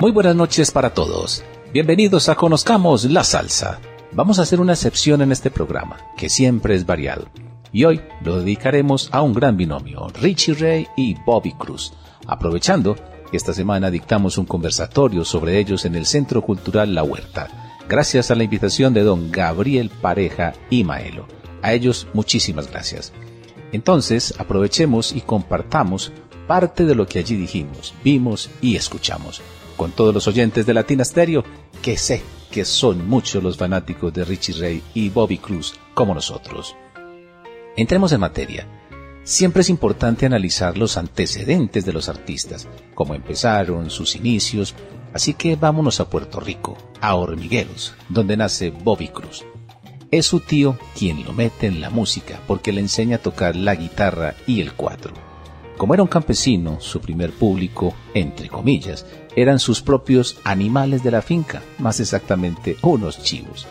Muy 0.00 0.12
buenas 0.12 0.34
noches 0.34 0.70
para 0.70 0.94
todos. 0.94 1.44
Bienvenidos 1.74 2.30
a 2.30 2.34
Conozcamos 2.34 3.04
la 3.04 3.22
Salsa. 3.22 3.80
Vamos 4.12 4.38
a 4.38 4.42
hacer 4.42 4.58
una 4.58 4.72
excepción 4.72 5.20
en 5.20 5.30
este 5.30 5.50
programa, 5.50 5.98
que 6.16 6.30
siempre 6.30 6.74
es 6.74 6.86
variado 6.86 7.26
y 7.72 7.84
hoy 7.84 8.00
lo 8.22 8.38
dedicaremos 8.38 9.08
a 9.12 9.22
un 9.22 9.32
gran 9.32 9.56
binomio, 9.56 10.08
Richie 10.20 10.54
Ray 10.54 10.86
y 10.96 11.14
Bobby 11.24 11.52
Cruz, 11.52 11.92
aprovechando 12.26 12.96
esta 13.32 13.54
semana 13.54 13.92
dictamos 13.92 14.38
un 14.38 14.46
conversatorio 14.46 15.24
sobre 15.24 15.58
ellos 15.58 15.84
en 15.84 15.94
el 15.94 16.04
Centro 16.04 16.42
Cultural 16.42 16.94
La 16.94 17.04
Huerta, 17.04 17.76
gracias 17.88 18.30
a 18.30 18.34
la 18.34 18.42
invitación 18.42 18.92
de 18.92 19.04
don 19.04 19.30
Gabriel 19.30 19.88
Pareja 19.88 20.52
y 20.68 20.82
Maelo. 20.82 21.26
A 21.62 21.72
ellos 21.72 22.08
muchísimas 22.12 22.68
gracias. 22.68 23.12
Entonces, 23.70 24.34
aprovechemos 24.38 25.12
y 25.12 25.20
compartamos 25.20 26.12
parte 26.48 26.84
de 26.84 26.96
lo 26.96 27.06
que 27.06 27.20
allí 27.20 27.36
dijimos, 27.36 27.94
vimos 28.02 28.50
y 28.60 28.74
escuchamos, 28.74 29.42
con 29.76 29.92
todos 29.92 30.12
los 30.12 30.26
oyentes 30.26 30.66
de 30.66 30.74
Latina 30.74 31.04
Stereo, 31.04 31.44
que 31.82 31.96
sé 31.96 32.22
que 32.50 32.64
son 32.64 33.08
muchos 33.08 33.44
los 33.44 33.56
fanáticos 33.56 34.12
de 34.12 34.24
Richie 34.24 34.60
Ray 34.60 34.82
y 34.92 35.08
Bobby 35.08 35.38
Cruz 35.38 35.78
como 35.94 36.14
nosotros. 36.14 36.74
Entremos 37.76 38.12
en 38.12 38.20
materia. 38.20 38.66
Siempre 39.22 39.62
es 39.62 39.70
importante 39.70 40.26
analizar 40.26 40.76
los 40.76 40.96
antecedentes 40.96 41.84
de 41.84 41.92
los 41.92 42.08
artistas, 42.08 42.66
cómo 42.94 43.14
empezaron, 43.14 43.90
sus 43.90 44.16
inicios, 44.16 44.74
así 45.14 45.34
que 45.34 45.56
vámonos 45.56 46.00
a 46.00 46.10
Puerto 46.10 46.40
Rico, 46.40 46.76
a 47.00 47.14
Hormigueros, 47.14 47.94
donde 48.08 48.36
nace 48.36 48.70
Bobby 48.70 49.08
Cruz. 49.08 49.44
Es 50.10 50.26
su 50.26 50.40
tío 50.40 50.76
quien 50.98 51.24
lo 51.24 51.32
mete 51.32 51.68
en 51.68 51.80
la 51.80 51.90
música 51.90 52.40
porque 52.48 52.72
le 52.72 52.80
enseña 52.80 53.16
a 53.16 53.22
tocar 53.22 53.54
la 53.54 53.76
guitarra 53.76 54.34
y 54.46 54.60
el 54.60 54.72
cuatro. 54.72 55.14
Como 55.76 55.94
era 55.94 56.02
un 56.02 56.08
campesino, 56.08 56.80
su 56.80 57.00
primer 57.00 57.30
público, 57.30 57.94
entre 58.12 58.48
comillas, 58.48 59.06
eran 59.36 59.60
sus 59.60 59.80
propios 59.80 60.38
animales 60.42 61.04
de 61.04 61.12
la 61.12 61.22
finca, 61.22 61.62
más 61.78 62.00
exactamente 62.00 62.76
unos 62.82 63.22
chivos. 63.22 63.66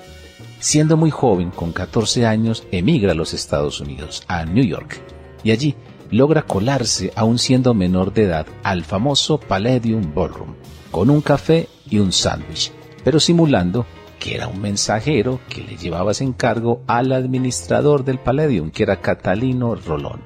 Siendo 0.60 0.98
muy 0.98 1.10
joven, 1.10 1.52
con 1.52 1.72
14 1.72 2.26
años, 2.26 2.68
emigra 2.72 3.14
a 3.14 3.16
los 3.16 3.34
Estados 3.34 3.80
Unidos, 3.80 4.24
a 4.28 4.44
New 4.44 4.66
York, 4.66 5.00
y 5.42 5.52
allí 5.52 5.76
logra 6.12 6.42
colarse, 6.42 7.14
aún 7.16 7.40
siendo 7.40 7.74
menor 7.74 8.14
de 8.14 8.24
edad, 8.24 8.46
al 8.62 8.84
famoso 8.84 9.40
Palladium 9.40 10.14
Ballroom, 10.14 10.56
con 10.92 11.10
un 11.10 11.22
café 11.22 11.70
y 11.90 12.00
un 12.00 12.12
sándwich, 12.12 12.74
pero 13.06 13.22
simulando 13.22 13.86
que 14.20 14.36
era 14.36 14.48
un 14.48 14.60
mensajero 14.60 15.40
que 15.48 15.64
le 15.64 15.78
llevaba 15.78 16.12
ese 16.12 16.26
encargo 16.26 16.82
al 16.88 17.14
administrador 17.14 18.04
del 18.04 18.20
Palladium, 18.20 18.70
que 18.70 18.84
era 18.84 19.00
Catalino 19.00 19.76
Rolón. 19.76 20.22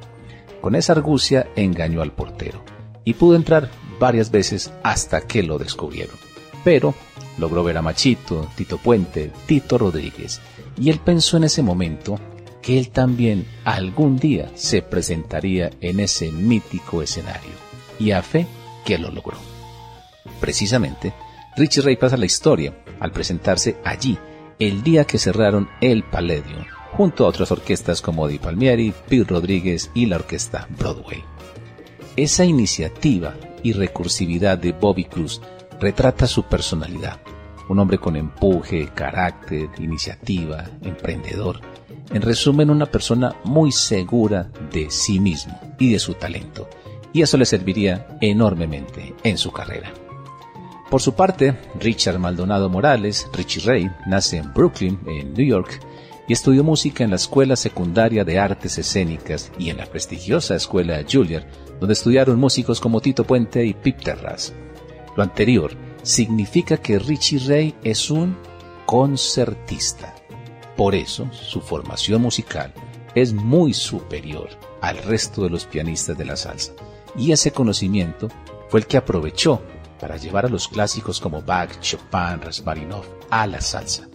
Con 0.62 0.74
esa 0.74 0.94
argucia 0.94 1.47
engañó 1.56 2.02
al 2.02 2.12
portero 2.12 2.63
y 3.03 3.13
pudo 3.13 3.36
entrar 3.36 3.69
varias 4.00 4.31
veces 4.31 4.74
hasta 4.81 5.22
que 5.22 5.44
lo 5.44 5.59
descubrieron. 5.59 6.22
Pero 6.63 6.94
Logró 7.38 7.63
ver 7.63 7.78
a 7.78 7.81
Machito, 7.81 8.47
Tito 8.56 8.78
Puente, 8.78 9.31
Tito 9.46 9.78
Rodríguez, 9.78 10.40
y 10.79 10.90
él 10.90 11.00
pensó 11.00 11.38
en 11.38 11.46
ese 11.46 11.63
momento 11.63 12.19
que 12.62 12.78
él 12.78 12.90
también 12.90 13.47
algún 13.66 14.18
día 14.18 14.51
se 14.56 14.81
presentaría 14.81 15.72
en 15.81 16.00
ese 16.00 16.31
mítico 16.31 17.01
escenario, 17.01 17.51
y 18.00 18.12
a 18.12 18.22
fe 18.22 18.46
que 18.85 18.97
lo 18.97 19.12
logró. 19.12 19.38
Precisamente, 20.40 21.13
Richie 21.57 21.81
Ray 21.81 21.97
pasa 21.97 22.18
la 22.18 22.25
historia 22.25 22.74
al 23.00 23.12
presentarse 23.12 23.78
allí 23.84 24.18
el 24.59 24.84
día 24.84 25.06
que 25.06 25.18
cerraron 25.18 25.68
el 25.81 26.03
Palladium, 26.03 26.66
junto 26.91 27.25
a 27.25 27.30
otras 27.30 27.51
orquestas 27.51 28.01
como 28.01 28.28
Di 28.28 28.38
Palmieri, 28.38 28.94
Pete 29.09 29.25
Rodríguez 29.25 29.90
y 29.94 30.06
la 30.06 30.18
orquesta 30.18 30.68
Broadway. 30.78 31.24
Esa 32.16 32.45
iniciativa 32.45 33.34
y 33.63 33.74
recursividad 33.74 34.57
de 34.59 34.72
Bobby 34.72 35.06
Cruz 35.06 35.41
retrata 35.83 36.27
su 36.27 36.44
personalidad. 36.44 37.19
Un 37.67 37.77
hombre 37.77 37.97
con 37.97 38.16
empuje, 38.16 38.91
carácter, 38.95 39.69
iniciativa, 39.79 40.63
emprendedor. 40.81 41.59
En 42.13 42.21
resumen, 42.21 42.69
una 42.69 42.85
persona 42.85 43.35
muy 43.44 43.73
segura 43.73 44.49
de 44.71 44.89
sí 44.89 45.19
mismo 45.19 45.59
y 45.77 45.91
de 45.91 45.99
su 45.99 46.13
talento. 46.13 46.69
Y 47.11 47.21
eso 47.21 47.38
le 47.38 47.45
serviría 47.45 48.17
enormemente 48.21 49.13
en 49.23 49.38
su 49.38 49.51
carrera. 49.51 49.91
Por 50.89 51.01
su 51.01 51.16
parte, 51.16 51.57
Richard 51.81 52.17
Maldonado 52.17 52.69
Morales, 52.69 53.27
Richie 53.33 53.63
Ray, 53.65 53.91
nace 54.07 54.38
en 54.38 54.53
Brooklyn, 54.53 55.00
en 55.05 55.33
New 55.33 55.45
York, 55.45 55.81
y 56.29 56.33
estudió 56.33 56.63
música 56.63 57.03
en 57.03 57.09
la 57.09 57.17
Escuela 57.17 57.57
Secundaria 57.57 58.23
de 58.23 58.39
Artes 58.39 58.77
Escénicas 58.77 59.51
y 59.59 59.69
en 59.69 59.77
la 59.77 59.85
prestigiosa 59.85 60.55
Escuela 60.55 61.03
Juilliard, 61.11 61.45
donde 61.81 61.94
estudiaron 61.94 62.39
músicos 62.39 62.79
como 62.79 63.01
Tito 63.01 63.25
Puente 63.25 63.65
y 63.65 63.73
Pip 63.73 64.00
Terras. 64.01 64.53
Lo 65.16 65.24
anterior 65.24 65.75
significa 66.01 66.78
que 66.78 67.00
Richie 67.00 67.40
Ray 67.40 67.75
es 67.84 68.09
un 68.09 68.38
concertista. 68.85 70.16
Por 70.75 70.96
eso, 70.96 71.31
su 71.31 71.62
formación 71.62 72.22
musical 72.22 72.74
es 73.16 73.34
muy 73.34 73.74
superior 73.74 74.50
al 74.81 74.97
resto 74.97 75.44
de 75.44 75.50
los 75.50 75.66
pianistas 75.66 76.18
de 76.18 76.25
la 76.25 76.35
salsa. 76.35 76.74
Y 77.16 77.31
ese 77.31 77.51
conocimiento 77.51 78.28
fue 78.69 78.79
el 78.79 78.88
que 78.88 78.97
aprovechó 78.97 79.62
para 80.00 80.18
llevar 80.18 80.46
a 80.46 80.50
los 80.50 80.68
clásicos 80.68 81.19
como 81.22 81.41
Bach, 81.41 81.80
Chopin, 81.80 82.41
Rasmarinov 82.41 83.06
a 83.30 83.47
la 83.47 83.62
salsa. 83.62 84.07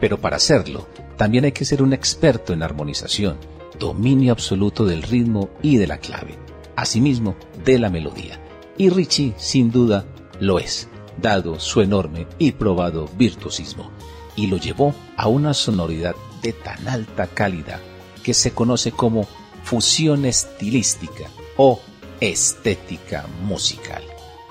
Pero 0.00 0.20
para 0.20 0.36
hacerlo, 0.36 0.86
también 1.16 1.44
hay 1.44 1.52
que 1.52 1.64
ser 1.64 1.82
un 1.82 1.92
experto 1.92 2.52
en 2.52 2.62
armonización, 2.62 3.38
dominio 3.78 4.32
absoluto 4.32 4.84
del 4.84 5.02
ritmo 5.02 5.48
y 5.62 5.76
de 5.76 5.86
la 5.86 5.98
clave, 5.98 6.36
asimismo 6.74 7.36
de 7.64 7.78
la 7.78 7.88
melodía. 7.88 8.40
Y 8.76 8.90
Richie, 8.90 9.34
sin 9.38 9.70
duda, 9.70 10.04
lo 10.40 10.58
es, 10.58 10.88
dado 11.20 11.58
su 11.60 11.80
enorme 11.80 12.26
y 12.38 12.52
probado 12.52 13.08
virtuosismo, 13.16 13.90
y 14.34 14.46
lo 14.46 14.56
llevó 14.56 14.94
a 15.16 15.28
una 15.28 15.54
sonoridad 15.54 16.14
de 16.42 16.52
tan 16.52 16.86
alta 16.88 17.26
calidad 17.26 17.80
que 18.22 18.34
se 18.34 18.52
conoce 18.52 18.92
como 18.92 19.26
fusión 19.64 20.24
estilística 20.24 21.24
o 21.56 21.80
estética 22.20 23.26
musical. 23.42 24.02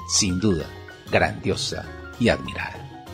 Sin 0.08 0.40
duda, 0.40 0.66
grandiosa 1.12 1.86
y 2.20 2.30
admirada. 2.30 3.06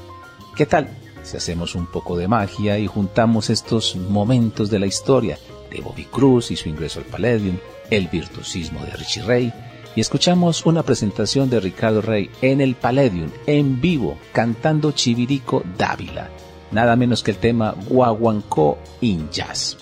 ¿Qué 0.56 0.66
tal 0.66 0.90
si 1.24 1.38
hacemos 1.38 1.76
un 1.76 1.88
poco 1.88 2.18
de 2.18 2.28
magia 2.28 2.80
y 2.80 2.88
juntamos 2.88 3.50
estos 3.50 3.96
momentos 3.96 4.70
de 4.70 4.80
la 4.80 4.88
historia 4.88 5.38
de 5.70 5.82
Bobby 5.82 6.06
Cruz 6.06 6.52
y 6.52 6.56
su 6.56 6.70
ingreso 6.70 7.00
al 7.00 7.06
Palladium, 7.06 7.58
el 7.90 8.08
virtuosismo 8.08 8.84
de 8.84 8.92
Richie 8.92 9.24
Ray, 9.24 9.54
y 9.96 10.02
escuchamos 10.02 10.66
una 10.66 10.84
presentación 10.84 11.50
de 11.50 11.60
Ricardo 11.60 12.02
Rey 12.02 12.30
en 12.42 12.62
el 12.62 12.76
Palladium, 12.76 13.30
en 13.46 13.82
vivo, 13.82 14.18
cantando 14.32 14.92
Chivirico 14.92 15.64
Dávila, 15.78 16.30
nada 16.72 16.96
menos 16.96 17.24
que 17.24 17.32
el 17.32 17.38
tema 17.38 17.76
Guaguancó 17.90 18.78
in 19.02 19.30
Jazz. 19.30 19.78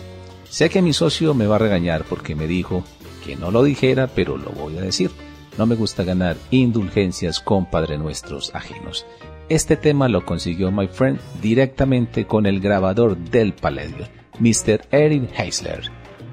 Sé 0.49 0.69
que 0.69 0.81
mi 0.81 0.93
socio 0.93 1.33
me 1.33 1.45
va 1.45 1.57
a 1.57 1.59
regañar 1.59 2.05
porque 2.05 2.35
me 2.35 2.47
dijo 2.47 2.83
que 3.23 3.35
no 3.35 3.51
lo 3.51 3.63
dijera, 3.63 4.07
pero 4.07 4.37
lo 4.37 4.49
voy 4.51 4.77
a 4.77 4.81
decir. 4.81 5.11
No 5.57 5.65
me 5.65 5.75
gusta 5.75 6.03
ganar 6.03 6.37
indulgencias 6.51 7.39
con 7.39 7.69
Padre 7.69 7.97
Nuestros 7.97 8.55
ajenos. 8.55 9.05
Este 9.49 9.75
tema 9.75 10.07
lo 10.07 10.25
consiguió 10.25 10.71
My 10.71 10.87
Friend 10.87 11.19
directamente 11.41 12.25
con 12.25 12.45
el 12.45 12.59
grabador 12.61 13.17
del 13.17 13.53
Palladium, 13.53 14.07
Mr. 14.39 14.87
Erin 14.91 15.27
Heisler, 15.35 15.91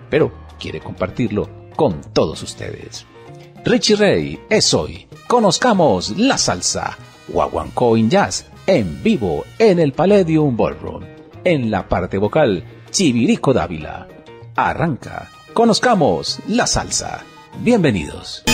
pero 0.08 0.32
quiere 0.58 0.80
compartirlo 0.80 1.48
con 1.74 2.00
todos 2.12 2.42
ustedes. 2.42 3.06
Richie 3.66 3.96
Ray 3.96 4.38
es 4.48 4.72
hoy. 4.74 5.08
Conozcamos 5.26 6.16
la 6.16 6.38
salsa. 6.38 6.96
Guaguancó 7.26 7.96
in 7.96 8.08
Jazz 8.08 8.46
en 8.64 9.02
vivo 9.02 9.44
en 9.58 9.80
el 9.80 9.92
Palladium 9.92 10.56
Ballroom. 10.56 11.02
En 11.42 11.68
la 11.68 11.88
parte 11.88 12.16
vocal, 12.16 12.62
Chivirico 12.92 13.52
Dávila. 13.52 14.06
Arranca 14.54 15.28
Conozcamos 15.52 16.38
la 16.46 16.68
salsa. 16.68 17.24
Bienvenidos. 17.58 18.44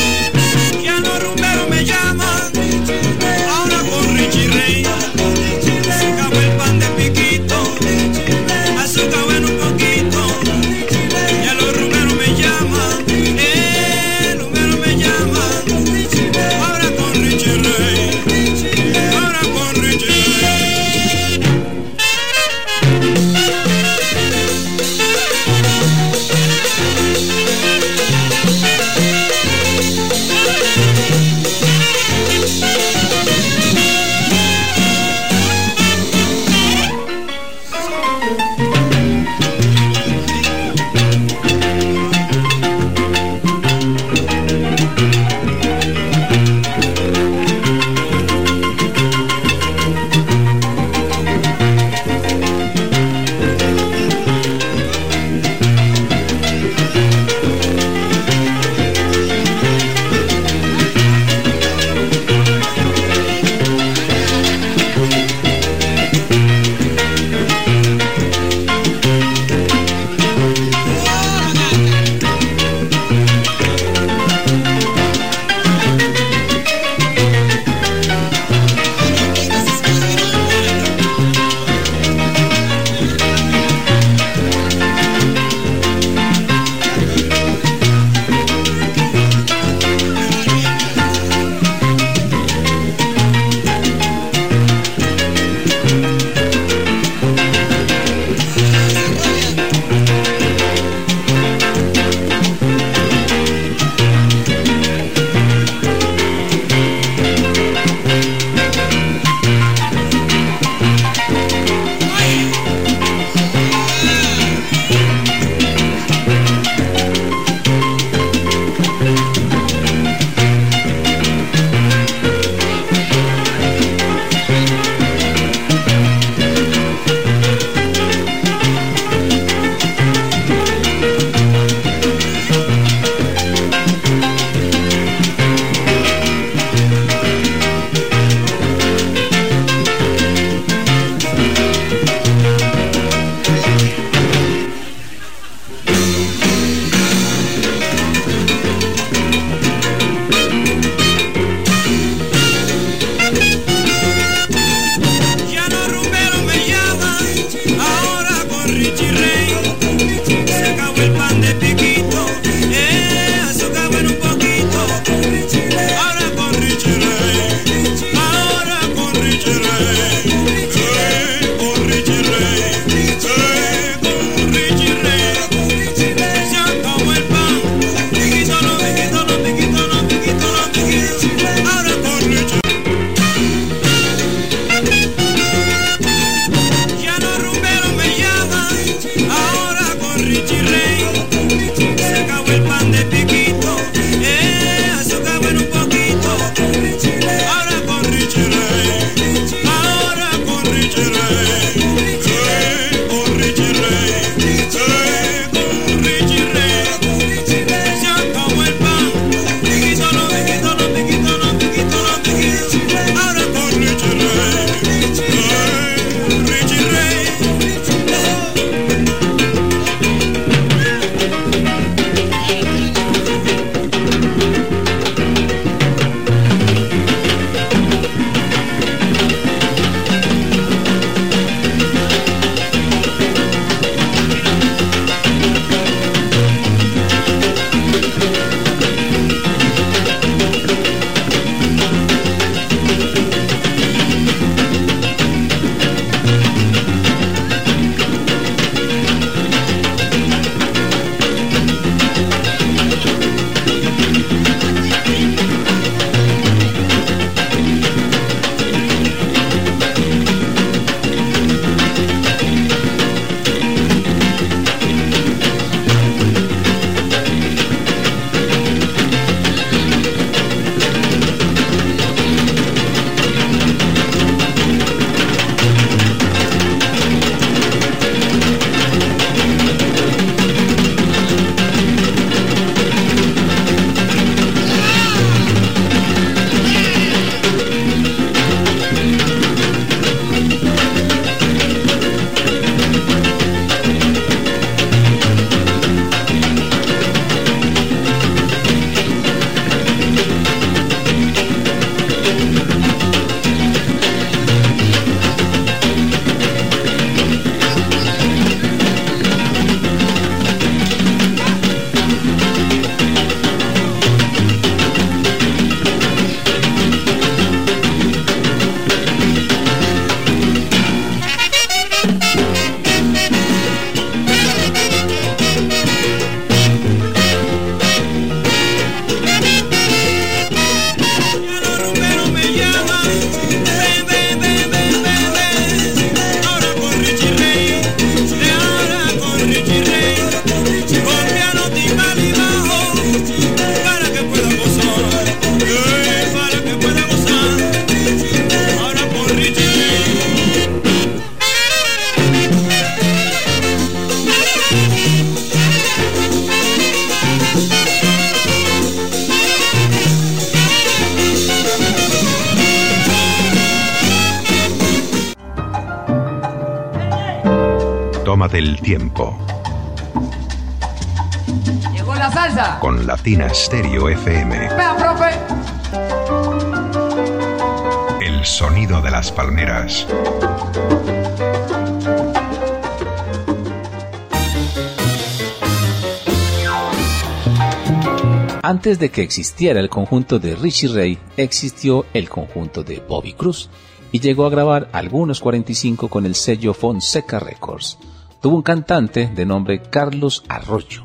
Antes 388.83 388.99
de 388.99 389.13
que 389.13 389.23
existiera 389.23 389.79
el 389.79 389.89
conjunto 389.89 390.41
de 390.41 390.57
Richie 390.57 390.89
Ray, 390.89 391.17
existió 391.37 392.05
el 392.15 392.29
conjunto 392.29 392.83
de 392.83 392.99
Bobby 392.99 393.33
Cruz 393.33 393.71
y 394.11 394.19
llegó 394.19 394.45
a 394.45 394.51
grabar 394.51 394.89
algunos 394.93 395.39
45 395.39 396.09
con 396.09 396.27
el 396.27 396.35
sello 396.35 396.75
Fonseca 396.75 397.39
Records. 397.39 397.97
Tuvo 398.41 398.57
un 398.57 398.63
cantante 398.63 399.29
de 399.29 399.47
nombre 399.47 399.83
Carlos 399.83 400.43
Arroyo, 400.49 401.05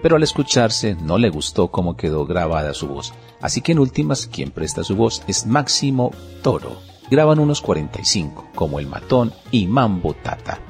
pero 0.00 0.14
al 0.14 0.22
escucharse 0.22 0.94
no 0.94 1.18
le 1.18 1.28
gustó 1.28 1.66
cómo 1.66 1.96
quedó 1.96 2.26
grabada 2.26 2.72
su 2.74 2.86
voz, 2.86 3.12
así 3.40 3.60
que 3.60 3.72
en 3.72 3.80
últimas 3.80 4.28
quien 4.28 4.52
presta 4.52 4.84
su 4.84 4.94
voz 4.94 5.24
es 5.26 5.46
Máximo 5.46 6.12
Toro. 6.44 6.76
Graban 7.10 7.40
unos 7.40 7.60
45, 7.60 8.50
como 8.54 8.78
El 8.78 8.86
Matón 8.86 9.32
y 9.50 9.66
Mambo 9.66 10.14
Tata. 10.14 10.60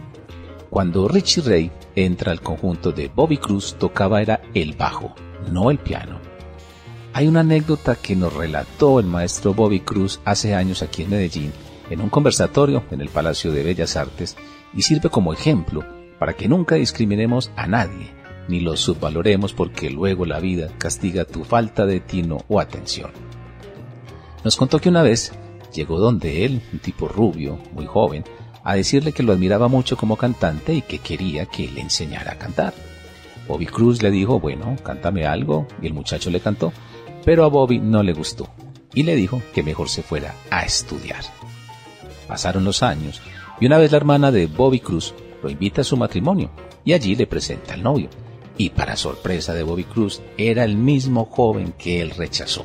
Cuando 0.70 1.06
Richie 1.06 1.42
Ray 1.42 1.70
entra 1.96 2.32
al 2.32 2.40
conjunto 2.40 2.92
de 2.92 3.08
Bobby 3.08 3.36
Cruz 3.36 3.76
tocaba 3.78 4.22
era 4.22 4.40
el 4.54 4.72
bajo, 4.72 5.14
no 5.52 5.70
el 5.70 5.76
piano. 5.76 6.18
Hay 7.16 7.28
una 7.28 7.40
anécdota 7.40 7.96
que 7.96 8.14
nos 8.14 8.34
relató 8.34 9.00
el 9.00 9.06
maestro 9.06 9.54
Bobby 9.54 9.80
Cruz 9.80 10.20
hace 10.26 10.54
años 10.54 10.82
aquí 10.82 11.04
en 11.04 11.08
Medellín, 11.08 11.50
en 11.88 12.02
un 12.02 12.10
conversatorio 12.10 12.84
en 12.90 13.00
el 13.00 13.08
Palacio 13.08 13.52
de 13.52 13.62
Bellas 13.62 13.96
Artes, 13.96 14.36
y 14.74 14.82
sirve 14.82 15.08
como 15.08 15.32
ejemplo 15.32 15.82
para 16.18 16.34
que 16.34 16.46
nunca 16.46 16.74
discriminemos 16.74 17.50
a 17.56 17.66
nadie, 17.68 18.12
ni 18.48 18.60
los 18.60 18.80
subvaloremos 18.80 19.54
porque 19.54 19.88
luego 19.88 20.26
la 20.26 20.40
vida 20.40 20.68
castiga 20.76 21.24
tu 21.24 21.42
falta 21.44 21.86
de 21.86 22.00
tino 22.00 22.44
o 22.48 22.60
atención. 22.60 23.12
Nos 24.44 24.56
contó 24.56 24.78
que 24.78 24.90
una 24.90 25.00
vez 25.02 25.32
llegó 25.72 25.98
donde 25.98 26.44
él, 26.44 26.60
un 26.70 26.80
tipo 26.80 27.08
rubio, 27.08 27.58
muy 27.72 27.86
joven, 27.86 28.24
a 28.62 28.74
decirle 28.74 29.12
que 29.12 29.22
lo 29.22 29.32
admiraba 29.32 29.68
mucho 29.68 29.96
como 29.96 30.16
cantante 30.16 30.74
y 30.74 30.82
que 30.82 30.98
quería 30.98 31.46
que 31.46 31.66
le 31.66 31.80
enseñara 31.80 32.32
a 32.32 32.38
cantar. 32.38 32.74
Bobby 33.48 33.64
Cruz 33.64 34.02
le 34.02 34.10
dijo, 34.10 34.38
bueno, 34.38 34.76
cántame 34.82 35.24
algo, 35.24 35.66
y 35.80 35.86
el 35.86 35.94
muchacho 35.94 36.28
le 36.28 36.40
cantó, 36.40 36.74
pero 37.26 37.44
a 37.44 37.48
Bobby 37.48 37.80
no 37.80 38.04
le 38.04 38.12
gustó 38.12 38.48
y 38.94 39.02
le 39.02 39.16
dijo 39.16 39.42
que 39.52 39.64
mejor 39.64 39.88
se 39.88 40.04
fuera 40.04 40.32
a 40.48 40.64
estudiar. 40.64 41.24
Pasaron 42.28 42.64
los 42.64 42.84
años 42.84 43.20
y 43.60 43.66
una 43.66 43.78
vez 43.78 43.90
la 43.90 43.96
hermana 43.96 44.30
de 44.30 44.46
Bobby 44.46 44.78
Cruz 44.78 45.12
lo 45.42 45.50
invita 45.50 45.80
a 45.80 45.84
su 45.84 45.96
matrimonio 45.96 46.50
y 46.84 46.92
allí 46.92 47.16
le 47.16 47.26
presenta 47.26 47.74
al 47.74 47.82
novio. 47.82 48.08
Y 48.56 48.70
para 48.70 48.96
sorpresa 48.96 49.54
de 49.54 49.64
Bobby 49.64 49.82
Cruz 49.84 50.22
era 50.38 50.62
el 50.62 50.76
mismo 50.76 51.24
joven 51.24 51.74
que 51.76 52.00
él 52.00 52.10
rechazó. 52.10 52.64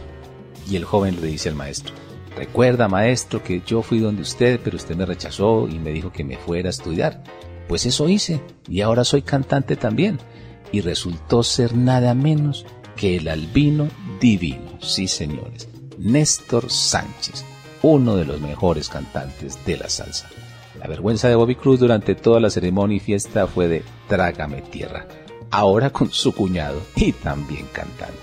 Y 0.70 0.76
el 0.76 0.86
joven 0.86 1.20
le 1.20 1.28
dice 1.28 1.50
al 1.50 1.56
maestro, 1.56 1.96
recuerda 2.38 2.88
maestro 2.88 3.44
que 3.44 3.64
yo 3.66 3.82
fui 3.82 3.98
donde 3.98 4.22
usted, 4.22 4.60
pero 4.64 4.78
usted 4.78 4.96
me 4.96 5.08
rechazó 5.08 5.68
y 5.68 5.80
me 5.80 5.92
dijo 5.92 6.12
que 6.12 6.24
me 6.24 6.38
fuera 6.38 6.70
a 6.70 6.70
estudiar. 6.70 7.24
Pues 7.68 7.88
eso 7.88 8.08
hice 8.08 8.40
y 8.70 8.82
ahora 8.82 9.04
soy 9.06 9.24
cantante 9.24 9.76
también. 9.76 10.20
Y 10.72 10.82
resultó 10.82 11.42
ser 11.42 11.76
nada 11.76 12.14
menos 12.14 12.66
que 12.96 13.18
el 13.18 13.28
albino 13.28 13.88
divino, 14.20 14.78
sí 14.82 15.08
señores, 15.08 15.68
Néstor 15.98 16.70
Sánchez, 16.70 17.46
uno 17.82 18.16
de 18.16 18.26
los 18.26 18.40
mejores 18.42 18.90
cantantes 18.90 19.64
de 19.66 19.78
la 19.78 19.90
salsa. 19.90 20.30
La 20.80 20.88
vergüenza 20.88 21.28
de 21.28 21.36
Bobby 21.36 21.56
Cruz 21.56 21.80
durante 21.80 22.16
toda 22.16 22.40
la 22.40 22.50
ceremonia 22.50 22.98
y 22.98 23.00
fiesta 23.00 23.48
fue 23.48 23.68
de 23.68 23.84
Trágame 24.08 24.62
Tierra, 24.62 25.06
ahora 25.52 25.92
con 25.92 26.12
su 26.12 26.34
cuñado 26.34 26.82
y 26.96 27.12
también 27.12 27.68
cantante. 27.72 28.16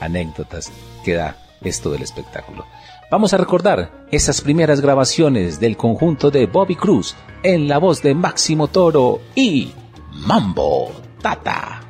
Anécdotas 0.00 0.72
que 1.04 1.14
da 1.14 1.36
esto 1.62 1.90
del 1.90 2.02
espectáculo. 2.02 2.64
Vamos 3.10 3.34
a 3.34 3.38
recordar 3.38 4.06
esas 4.10 4.40
primeras 4.40 4.80
grabaciones 4.80 5.58
del 5.60 5.76
conjunto 5.76 6.30
de 6.30 6.46
Bobby 6.46 6.76
Cruz 6.76 7.16
en 7.42 7.68
la 7.68 7.78
voz 7.78 8.02
de 8.02 8.14
Máximo 8.14 8.68
Toro 8.68 9.20
y 9.34 9.72
Mambo 10.12 10.92
Tata. 11.20 11.89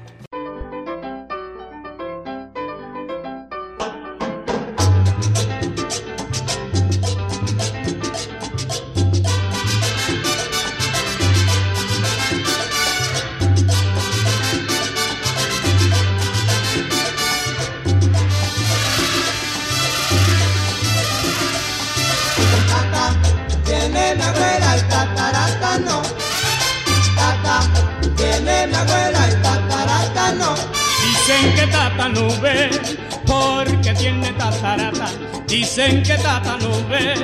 Porque 33.26 33.92
tiene 33.94 34.32
tatarata. 34.32 35.06
Dicen 35.46 36.02
que 36.02 36.16
tata 36.18 36.56
no 36.58 36.88
ve 36.88 37.14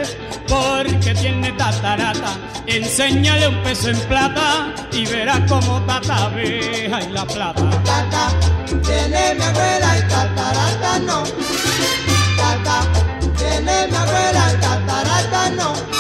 porque 0.49 1.15
tiene 1.15 1.53
tatarata. 1.53 2.37
Enséñale 2.67 3.49
un 3.49 3.63
peso 3.63 3.91
en 3.91 3.99
plata 4.01 4.75
y 4.93 5.07
verás 5.07 5.41
cómo 5.49 5.81
tata 5.83 6.29
ve 6.29 6.91
ay, 6.93 7.09
la 7.13 7.25
plata. 7.25 7.71
Tata, 7.85 8.29
tiene 8.83 9.35
mi 9.35 9.43
abuela 9.43 9.99
y 9.99 10.03
tatarata 10.09 10.99
no. 11.01 11.23
Tata, 12.37 12.83
tiene 13.37 13.87
mi 13.89 13.97
abuela 13.97 14.53
y 14.53 14.61
tatarata 14.61 15.51
no. 15.51 15.96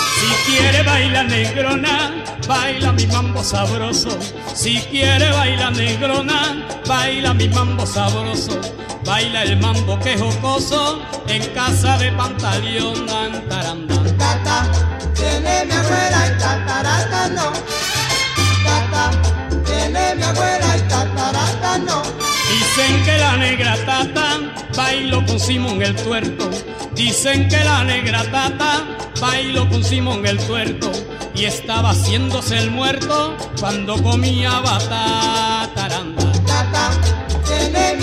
Si 0.46 0.52
quiere 0.52 0.82
bailar 0.84 1.26
negrona, 1.26 2.12
baila 2.46 2.92
mi 2.92 3.04
mambo 3.08 3.42
sabroso. 3.42 4.16
Si 4.54 4.78
quiere 4.92 5.32
bailar 5.32 5.74
negrona, 5.74 6.64
baila 6.86 7.34
mi 7.34 7.48
mambo 7.48 7.84
sabroso. 7.84 8.60
Baila 9.04 9.42
el 9.42 9.56
mambo 9.56 9.98
que 9.98 10.16
jocoso 10.16 11.02
en 11.26 11.44
casa 11.52 11.98
de 11.98 12.12
pantaleón 12.12 13.10
antaranda. 13.10 13.96
Tata, 14.16 14.70
tiene 15.14 15.64
mi 15.64 15.72
abuela 15.72 16.26
y 16.28 16.38
tatarata 16.38 17.28
no. 17.28 17.52
Tata, 18.66 19.10
tiene 19.64 20.14
mi 20.14 20.22
abuela 20.22 20.76
y 20.76 20.80
tatarata 20.82 21.78
no. 21.78 22.02
Dicen 22.52 23.04
que 23.04 23.18
la 23.18 23.36
negra 23.36 23.76
tata 23.84 24.38
bailó 24.76 25.26
con 25.26 25.40
Simón 25.40 25.82
el 25.82 25.96
tuerto. 25.96 26.50
Dicen 26.96 27.46
que 27.48 27.62
la 27.62 27.84
negra 27.84 28.24
tata 28.30 28.86
bailó 29.20 29.68
con 29.68 29.84
Simón 29.84 30.26
el 30.26 30.38
tuerto. 30.38 30.90
Y 31.34 31.44
estaba 31.44 31.90
haciéndose 31.90 32.56
el 32.56 32.70
muerto 32.70 33.36
cuando 33.60 34.02
comía 34.02 34.60
batataranda. 34.60 36.32
Tata, 36.46 36.90
tiene 37.46 37.96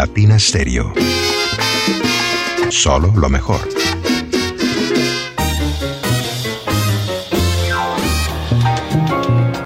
Latina 0.00 0.38
Stereo. 0.38 0.94
Solo 2.70 3.12
lo 3.14 3.28
mejor. 3.28 3.60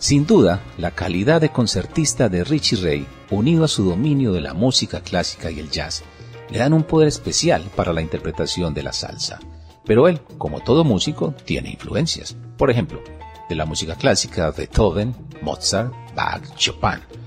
Sin 0.01 0.27
duda, 0.27 0.61
la 0.77 0.91
calidad 0.91 1.41
de 1.41 1.51
concertista 1.51 2.29
de 2.29 2.43
Richie 2.43 2.83
Ray, 2.83 3.07
unido 3.31 3.63
a 3.63 3.69
su 3.69 3.85
dominio 3.85 4.33
de 4.33 4.41
la 4.41 4.55
música 4.55 5.03
clásica 5.03 5.53
y 5.53 5.61
el 5.61 5.71
jazz, 5.71 6.03
le 6.51 6.59
dan 6.59 6.73
un 6.73 6.83
poder 6.83 7.07
especial 7.07 7.63
para 7.77 7.93
la 7.93 8.03
interpretación 8.03 8.75
de 8.75 8.83
la 8.83 8.93
salsa. 8.93 9.39
Pero 9.85 10.09
él, 10.09 10.21
como 10.37 10.59
todo 10.59 10.83
músico, 10.83 11.33
tiene 11.45 11.71
influencias. 11.71 12.37
Por 12.57 12.73
ejemplo, 12.73 13.01
de 13.49 13.55
la 13.55 13.67
música 13.67 13.95
clásica 13.95 14.51
Beethoven, 14.51 15.15
Mozart, 15.43 15.93
Bach, 16.17 16.43
Chopin. 16.57 17.24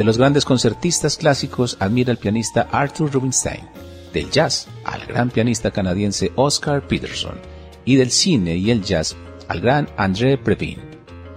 De 0.00 0.04
los 0.04 0.16
grandes 0.16 0.46
concertistas 0.46 1.18
clásicos 1.18 1.76
admira 1.78 2.10
el 2.10 2.16
pianista 2.16 2.68
Arthur 2.72 3.12
Rubinstein. 3.12 3.68
Del 4.14 4.30
jazz 4.30 4.66
al 4.82 5.04
gran 5.04 5.28
pianista 5.28 5.70
canadiense 5.70 6.32
Oscar 6.36 6.88
Peterson. 6.88 7.34
Y 7.84 7.96
del 7.96 8.10
cine 8.10 8.56
y 8.56 8.70
el 8.70 8.82
jazz 8.82 9.14
al 9.46 9.60
gran 9.60 9.90
André 9.98 10.38
Previn. 10.38 10.78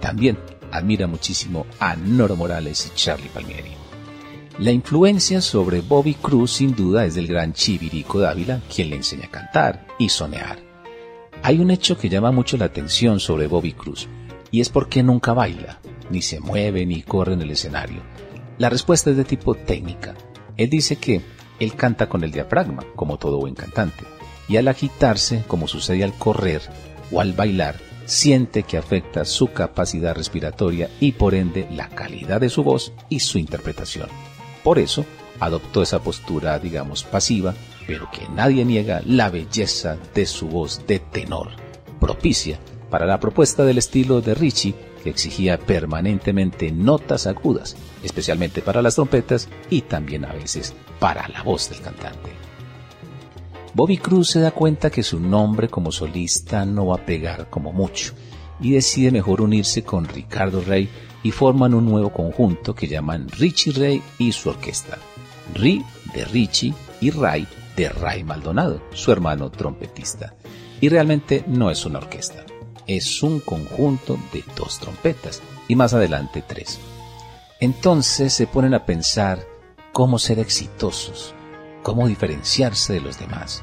También 0.00 0.38
admira 0.72 1.06
muchísimo 1.06 1.66
a 1.78 1.94
Noro 1.94 2.36
Morales 2.36 2.90
y 2.90 2.96
Charlie 2.96 3.28
Palmieri. 3.28 3.72
La 4.58 4.70
influencia 4.70 5.42
sobre 5.42 5.82
Bobby 5.82 6.14
Cruz 6.14 6.52
sin 6.52 6.74
duda 6.74 7.04
es 7.04 7.16
del 7.16 7.26
gran 7.26 7.52
Chivirico 7.52 8.18
Dávila, 8.18 8.62
quien 8.74 8.88
le 8.88 8.96
enseña 8.96 9.26
a 9.26 9.30
cantar 9.30 9.86
y 9.98 10.08
sonear. 10.08 10.58
Hay 11.42 11.58
un 11.58 11.70
hecho 11.70 11.98
que 11.98 12.08
llama 12.08 12.32
mucho 12.32 12.56
la 12.56 12.64
atención 12.64 13.20
sobre 13.20 13.46
Bobby 13.46 13.74
Cruz, 13.74 14.08
y 14.50 14.62
es 14.62 14.70
porque 14.70 15.02
nunca 15.02 15.34
baila, 15.34 15.80
ni 16.08 16.22
se 16.22 16.40
mueve 16.40 16.86
ni 16.86 17.02
corre 17.02 17.34
en 17.34 17.42
el 17.42 17.50
escenario. 17.50 18.00
La 18.58 18.70
respuesta 18.70 19.10
es 19.10 19.16
de 19.16 19.24
tipo 19.24 19.54
técnica. 19.54 20.14
Él 20.56 20.70
dice 20.70 20.96
que 20.96 21.22
él 21.58 21.74
canta 21.74 22.08
con 22.08 22.22
el 22.24 22.30
diafragma, 22.30 22.84
como 22.94 23.18
todo 23.18 23.38
buen 23.38 23.54
cantante, 23.54 24.04
y 24.48 24.56
al 24.56 24.68
agitarse, 24.68 25.42
como 25.48 25.66
sucede 25.66 26.04
al 26.04 26.14
correr 26.14 26.62
o 27.10 27.20
al 27.20 27.32
bailar, 27.32 27.76
siente 28.06 28.62
que 28.62 28.76
afecta 28.76 29.24
su 29.24 29.48
capacidad 29.52 30.14
respiratoria 30.14 30.90
y 31.00 31.12
por 31.12 31.34
ende 31.34 31.66
la 31.70 31.88
calidad 31.88 32.40
de 32.40 32.50
su 32.50 32.62
voz 32.62 32.92
y 33.08 33.20
su 33.20 33.38
interpretación. 33.38 34.08
Por 34.62 34.78
eso, 34.78 35.04
adoptó 35.40 35.82
esa 35.82 36.00
postura, 36.00 36.58
digamos, 36.58 37.02
pasiva, 37.04 37.54
pero 37.86 38.08
que 38.10 38.28
nadie 38.28 38.64
niega 38.64 39.02
la 39.04 39.30
belleza 39.30 39.96
de 40.14 40.26
su 40.26 40.48
voz 40.48 40.86
de 40.86 40.98
tenor, 40.98 41.50
propicia 42.00 42.58
para 42.90 43.06
la 43.06 43.20
propuesta 43.20 43.64
del 43.64 43.78
estilo 43.78 44.20
de 44.20 44.34
Richie, 44.34 44.74
que 45.04 45.10
exigía 45.10 45.58
permanentemente 45.58 46.72
notas 46.72 47.26
agudas, 47.26 47.76
especialmente 48.02 48.62
para 48.62 48.80
las 48.80 48.94
trompetas 48.94 49.50
y 49.68 49.82
también 49.82 50.24
a 50.24 50.32
veces 50.32 50.74
para 50.98 51.28
la 51.28 51.42
voz 51.42 51.68
del 51.68 51.80
cantante. 51.80 52.30
Bobby 53.74 53.98
Cruz 53.98 54.30
se 54.30 54.40
da 54.40 54.50
cuenta 54.50 54.88
que 54.88 55.02
su 55.02 55.20
nombre 55.20 55.68
como 55.68 55.92
solista 55.92 56.64
no 56.64 56.86
va 56.86 56.96
a 56.96 57.04
pegar 57.04 57.50
como 57.50 57.72
mucho 57.72 58.14
y 58.60 58.72
decide 58.72 59.10
mejor 59.10 59.42
unirse 59.42 59.82
con 59.82 60.06
Ricardo 60.06 60.62
Rey 60.62 60.88
y 61.22 61.32
forman 61.32 61.74
un 61.74 61.84
nuevo 61.84 62.10
conjunto 62.10 62.74
que 62.74 62.88
llaman 62.88 63.28
Richie 63.28 63.72
Ray 63.72 64.02
y 64.18 64.32
su 64.32 64.48
orquesta. 64.48 64.98
Ri 65.54 65.84
de 66.14 66.24
Richie 66.24 66.72
y 67.00 67.10
Ray 67.10 67.46
de 67.76 67.90
Ray 67.90 68.24
Maldonado, 68.24 68.80
su 68.94 69.12
hermano 69.12 69.50
trompetista. 69.50 70.34
Y 70.80 70.88
realmente 70.88 71.44
no 71.46 71.70
es 71.70 71.84
una 71.84 71.98
orquesta, 71.98 72.46
es 72.86 73.22
un 73.22 73.40
conjunto 73.40 74.18
de 74.32 74.44
dos 74.56 74.78
trompetas 74.78 75.42
y 75.68 75.76
más 75.76 75.94
adelante 75.94 76.42
tres. 76.46 76.78
Entonces 77.60 78.32
se 78.32 78.46
ponen 78.46 78.74
a 78.74 78.84
pensar 78.84 79.46
cómo 79.92 80.18
ser 80.18 80.38
exitosos, 80.38 81.34
cómo 81.82 82.08
diferenciarse 82.08 82.92
de 82.92 83.00
los 83.00 83.18
demás 83.18 83.62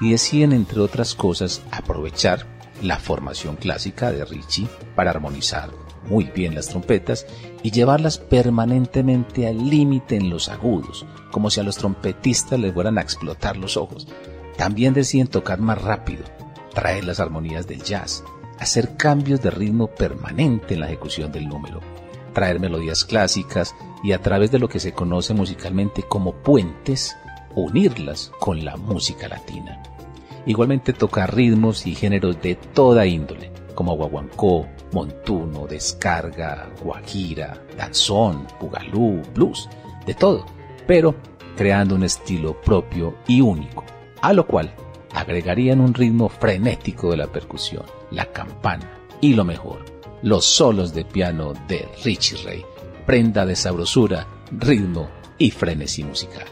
y 0.00 0.10
deciden, 0.10 0.52
entre 0.52 0.80
otras 0.80 1.14
cosas, 1.14 1.62
aprovechar 1.70 2.46
la 2.82 2.98
formación 2.98 3.56
clásica 3.56 4.10
de 4.10 4.24
Richie 4.24 4.68
para 4.96 5.10
armonizar 5.10 5.70
muy 6.08 6.24
bien 6.24 6.54
las 6.54 6.68
trompetas 6.68 7.26
y 7.62 7.70
llevarlas 7.70 8.18
permanentemente 8.18 9.46
al 9.46 9.70
límite 9.70 10.16
en 10.16 10.30
los 10.30 10.48
agudos, 10.48 11.06
como 11.30 11.50
si 11.50 11.60
a 11.60 11.62
los 11.62 11.76
trompetistas 11.76 12.58
les 12.58 12.74
fueran 12.74 12.98
a 12.98 13.02
explotar 13.02 13.56
los 13.56 13.76
ojos. 13.76 14.08
También 14.56 14.94
deciden 14.94 15.28
tocar 15.28 15.60
más 15.60 15.80
rápido, 15.80 16.24
traer 16.74 17.04
las 17.04 17.20
armonías 17.20 17.66
del 17.66 17.82
jazz, 17.82 18.24
hacer 18.58 18.96
cambios 18.96 19.40
de 19.42 19.50
ritmo 19.50 19.88
permanente 19.88 20.74
en 20.74 20.80
la 20.80 20.86
ejecución 20.86 21.32
del 21.32 21.48
número, 21.48 21.80
traer 22.32 22.60
melodías 22.60 23.04
clásicas 23.04 23.74
y 24.02 24.12
a 24.12 24.18
través 24.18 24.50
de 24.50 24.58
lo 24.58 24.68
que 24.68 24.80
se 24.80 24.92
conoce 24.92 25.34
musicalmente 25.34 26.02
como 26.02 26.32
puentes, 26.32 27.16
unirlas 27.54 28.32
con 28.38 28.64
la 28.64 28.76
música 28.76 29.28
latina. 29.28 29.82
Igualmente 30.46 30.92
toca 30.92 31.26
ritmos 31.26 31.86
y 31.86 31.94
géneros 31.94 32.40
de 32.42 32.56
toda 32.56 33.06
índole, 33.06 33.52
como 33.74 33.96
guaguancó, 33.96 34.66
montuno, 34.92 35.66
descarga, 35.66 36.68
guajira, 36.82 37.62
danzón, 37.76 38.46
bugalú, 38.60 39.22
blues, 39.34 39.68
de 40.06 40.14
todo, 40.14 40.44
pero 40.86 41.14
creando 41.56 41.94
un 41.94 42.04
estilo 42.04 42.60
propio 42.60 43.16
y 43.28 43.40
único, 43.40 43.84
a 44.20 44.32
lo 44.32 44.46
cual 44.46 44.74
agregarían 45.14 45.80
un 45.80 45.94
ritmo 45.94 46.28
frenético 46.28 47.10
de 47.10 47.16
la 47.18 47.26
percusión, 47.26 47.84
la 48.10 48.26
campana 48.26 48.98
y 49.20 49.34
lo 49.34 49.44
mejor, 49.44 49.84
los 50.22 50.44
solos 50.44 50.94
de 50.94 51.04
piano 51.04 51.52
de 51.68 51.88
Richie 52.04 52.38
Ray, 52.44 52.64
prenda 53.06 53.46
de 53.46 53.56
sabrosura, 53.56 54.26
ritmo 54.50 55.08
y 55.38 55.50
frenesí 55.50 56.04
musical. 56.04 56.46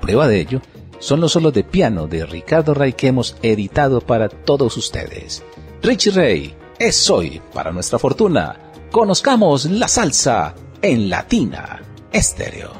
Prueba 0.00 0.28
de 0.28 0.40
ello 0.40 0.60
son 0.98 1.20
los 1.20 1.32
solos 1.32 1.52
de 1.52 1.64
piano 1.64 2.06
de 2.06 2.26
Ricardo 2.26 2.74
Ray 2.74 2.92
que 2.92 3.08
hemos 3.08 3.36
editado 3.42 4.00
para 4.00 4.28
todos 4.28 4.76
ustedes. 4.76 5.42
Richie 5.82 6.10
Ray 6.10 6.54
es 6.78 7.08
hoy, 7.10 7.40
para 7.52 7.72
nuestra 7.72 7.98
fortuna, 7.98 8.72
conozcamos 8.90 9.66
la 9.66 9.88
salsa 9.88 10.54
en 10.82 11.08
Latina 11.08 11.82
Estéreo. 12.12 12.72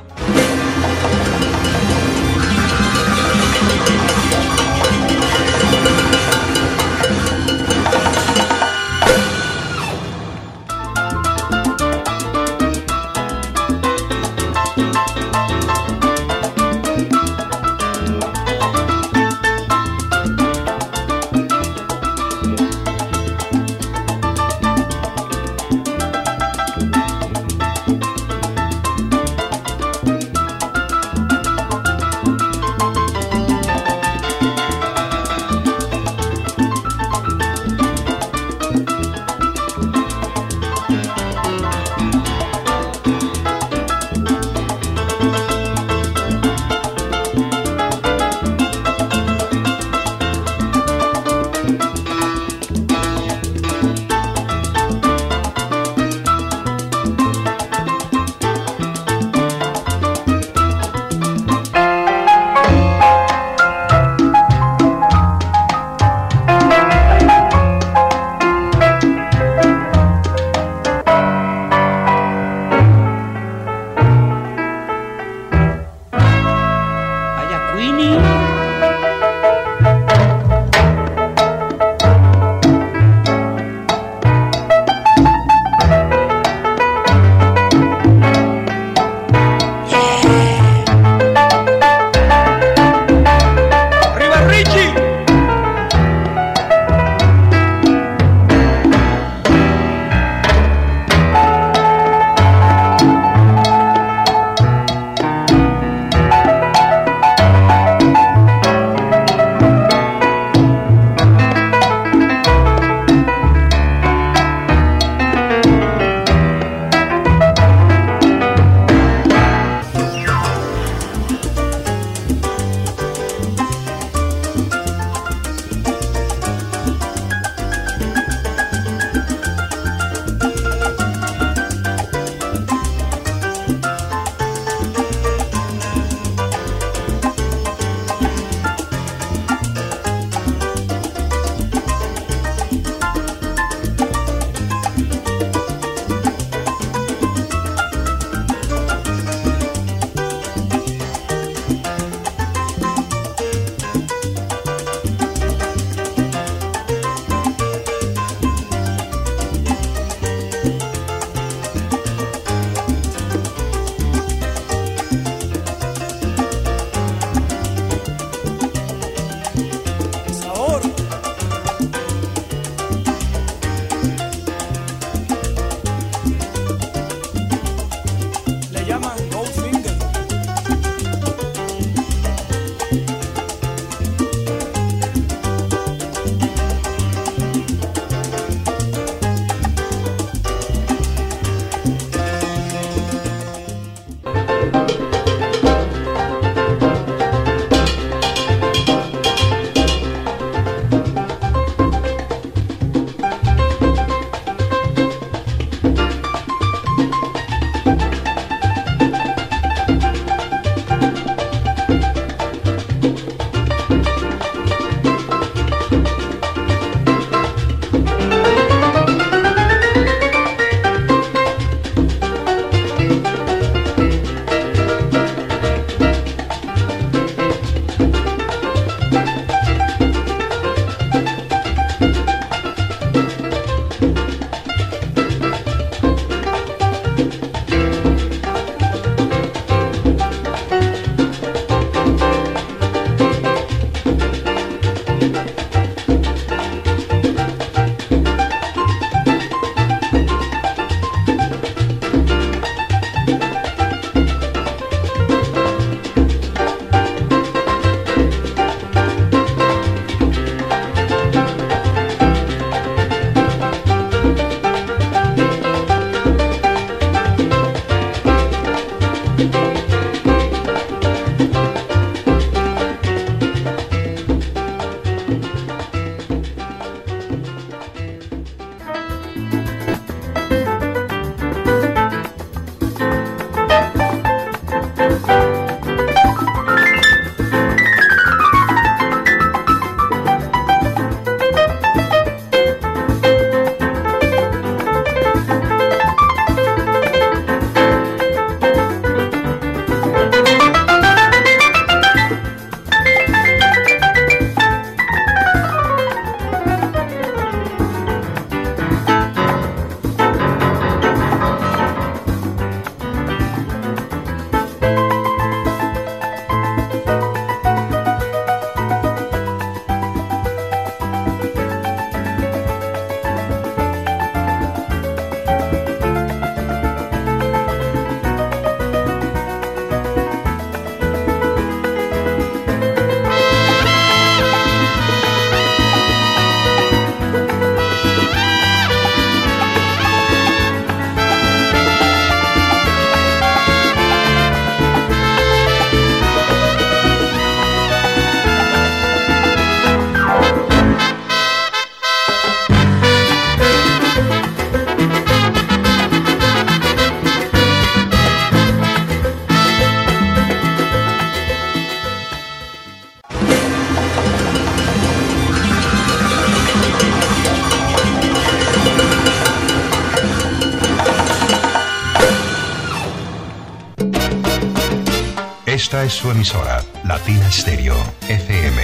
Es 376.04 376.12
su 376.12 376.30
emisora, 376.30 376.80
Latina 377.04 377.50
Stereo, 377.50 377.96
FM. 378.28 378.82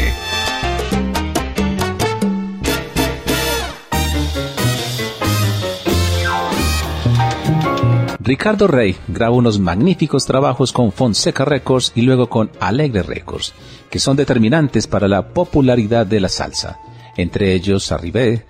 Ricardo 8.18 8.66
Rey 8.66 8.96
graba 9.06 9.36
unos 9.36 9.60
magníficos 9.60 10.26
trabajos 10.26 10.72
con 10.72 10.90
Fonseca 10.90 11.44
Records 11.44 11.92
y 11.94 12.02
luego 12.02 12.28
con 12.28 12.50
Alegre 12.58 13.04
Records, 13.04 13.54
que 13.90 14.00
son 14.00 14.16
determinantes 14.16 14.88
para 14.88 15.06
la 15.06 15.28
popularidad 15.28 16.06
de 16.06 16.18
la 16.18 16.28
salsa, 16.28 16.80
entre 17.16 17.54
ellos 17.54 17.92
Arribé 17.92 18.44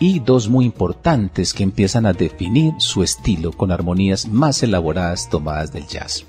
y 0.00 0.18
dos 0.18 0.48
muy 0.48 0.64
importantes 0.64 1.54
que 1.54 1.62
empiezan 1.62 2.04
a 2.04 2.12
definir 2.12 2.74
su 2.78 3.04
estilo 3.04 3.52
con 3.52 3.70
armonías 3.70 4.26
más 4.26 4.64
elaboradas 4.64 5.30
tomadas 5.30 5.72
del 5.72 5.86
jazz. 5.86 6.26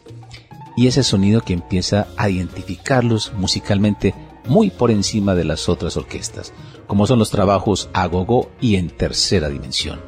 Y 0.80 0.88
ese 0.88 1.04
sonido 1.04 1.42
que 1.42 1.52
empieza 1.52 2.08
a 2.16 2.30
identificarlos 2.30 3.34
musicalmente 3.36 4.14
muy 4.46 4.70
por 4.70 4.92
encima 4.92 5.36
de 5.36 5.44
las 5.44 5.68
otras 5.68 5.98
orquestas, 5.98 6.54
como 6.88 7.06
son 7.06 7.20
los 7.20 7.32
trabajos 7.32 7.90
a 7.94 8.06
gogo 8.08 8.50
y 8.62 8.76
en 8.78 8.90
tercera 8.90 9.50
dimensión 9.50 10.00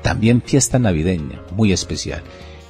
también 0.00 0.42
fiesta 0.42 0.78
navideña, 0.78 1.42
muy 1.54 1.72
especial. 1.72 2.22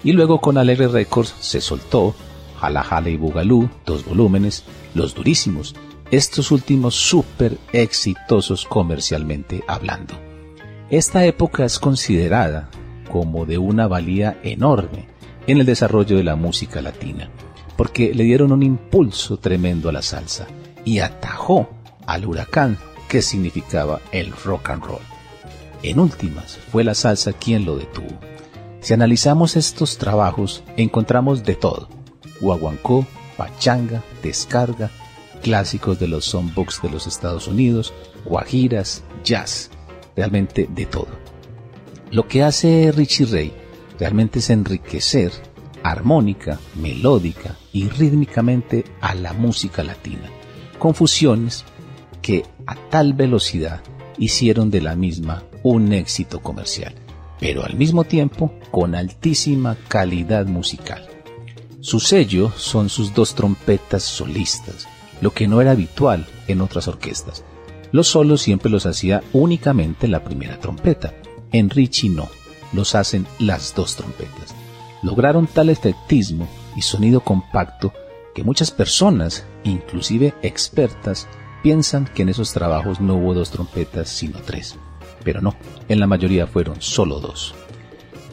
Y 0.03 0.13
luego 0.13 0.41
con 0.41 0.59
Alegre 0.59 0.89
Records 0.89 1.35
se 1.41 1.61
soltó 1.61 2.15
Jala 2.59 2.85
y 3.07 3.17
Bugalú, 3.17 3.71
dos 3.87 4.05
volúmenes, 4.05 4.65
los 4.95 5.15
durísimos, 5.15 5.75
estos 6.11 6.51
últimos 6.51 6.95
súper 6.95 7.59
exitosos 7.73 8.67
comercialmente 8.67 9.63
hablando. 9.67 10.15
Esta 10.91 11.25
época 11.25 11.65
es 11.65 11.79
considerada 11.79 12.69
como 13.11 13.47
de 13.47 13.59
una 13.59 13.87
valía 13.87 14.39
enorme 14.43 15.09
en 15.51 15.59
el 15.59 15.67
desarrollo 15.67 16.17
de 16.17 16.23
la 16.23 16.37
música 16.37 16.81
latina, 16.81 17.29
porque 17.77 18.15
le 18.15 18.23
dieron 18.23 18.53
un 18.53 18.63
impulso 18.63 19.37
tremendo 19.39 19.89
a 19.89 19.93
la 19.93 20.01
salsa 20.01 20.47
y 20.85 21.01
atajó 21.01 21.69
al 22.07 22.25
huracán 22.25 22.79
que 23.09 23.21
significaba 23.21 24.01
el 24.13 24.31
rock 24.31 24.71
and 24.71 24.85
roll. 24.85 25.03
En 25.83 25.99
últimas, 25.99 26.57
fue 26.71 26.85
la 26.85 26.95
salsa 26.95 27.33
quien 27.33 27.65
lo 27.65 27.77
detuvo. 27.77 28.21
Si 28.81 28.95
analizamos 28.95 29.57
estos 29.57 29.99
trabajos, 29.99 30.63
encontramos 30.77 31.43
de 31.43 31.57
todo. 31.57 31.89
Guaguancó, 32.41 33.05
pachanga, 33.37 34.05
descarga, 34.23 34.91
clásicos 35.43 35.99
de 35.99 36.07
los 36.07 36.27
songbooks 36.27 36.81
de 36.83 36.91
los 36.91 37.09
Estados 37.09 37.49
Unidos, 37.49 37.93
guajiras, 38.25 39.03
jazz, 39.25 39.71
realmente 40.15 40.69
de 40.71 40.87
todo. 40.87 41.09
Lo 42.13 42.29
que 42.29 42.45
hace 42.45 42.93
Richie 42.93 43.27
Ray 43.27 43.60
realmente 44.01 44.39
es 44.39 44.49
enriquecer 44.49 45.31
armónica, 45.83 46.59
melódica 46.75 47.57
y 47.73 47.89
rítmicamente 47.89 48.85
a 49.01 49.15
la 49.15 49.35
música 49.35 49.85
latina, 49.85 50.29
con 50.79 50.95
fusiones 50.95 51.65
que 52.23 52.45
a 52.67 52.75
tal 52.75 53.13
velocidad 53.13 53.81
hicieron 54.19 54.71
de 54.71 54.81
la 54.81 54.97
misma 54.97 55.45
un 55.63 55.93
éxito 55.93 56.41
comercial, 56.41 56.95
pero 57.39 57.65
al 57.65 57.77
mismo 57.77 58.05
tiempo 58.05 58.55
con 58.71 58.95
altísima 58.95 59.77
calidad 59.89 60.47
musical. 60.47 61.07
Su 61.81 62.01
sello 62.01 62.53
son 62.57 62.89
sus 62.89 63.15
dos 63.15 63.35
trompetas 63.35 64.03
solistas, 64.03 64.89
lo 65.21 65.33
que 65.33 65.47
no 65.47 65.61
era 65.61 65.73
habitual 65.73 66.27
en 66.49 66.63
otras 66.63 66.89
orquestas. 66.89 67.45
Los 67.93 68.09
solos 68.09 68.41
siempre 68.41 68.71
los 68.71 68.87
hacía 68.87 69.23
únicamente 69.33 70.09
la 70.09 70.25
primera 70.25 70.59
trompeta. 70.59 71.15
En 71.53 71.69
Richie 71.69 72.11
no, 72.11 72.29
los 72.73 72.95
hacen 72.95 73.27
las 73.39 73.75
dos 73.75 73.97
trompetas. 73.97 74.55
Lograron 75.03 75.47
tal 75.47 75.71
efectismo 75.71 76.49
y 76.77 76.83
sonido 76.83 77.21
compacto 77.21 77.93
que 78.35 78.45
muchas 78.45 78.71
personas, 78.71 79.45
inclusive 79.65 80.35
expertas, 80.43 81.27
piensan 81.63 82.07
que 82.07 82.23
en 82.23 82.29
esos 82.29 82.53
trabajos 82.53 83.01
no 83.01 83.17
hubo 83.17 83.35
dos 83.35 83.51
trompetas 83.51 84.09
sino 84.09 84.39
tres 84.41 84.77
pero 85.25 85.41
no, 85.41 85.55
en 85.89 86.01
la 86.01 86.07
mayoría 86.07 86.47
fueron 86.47 86.81
solo 86.81 87.21
dos. 87.21 87.55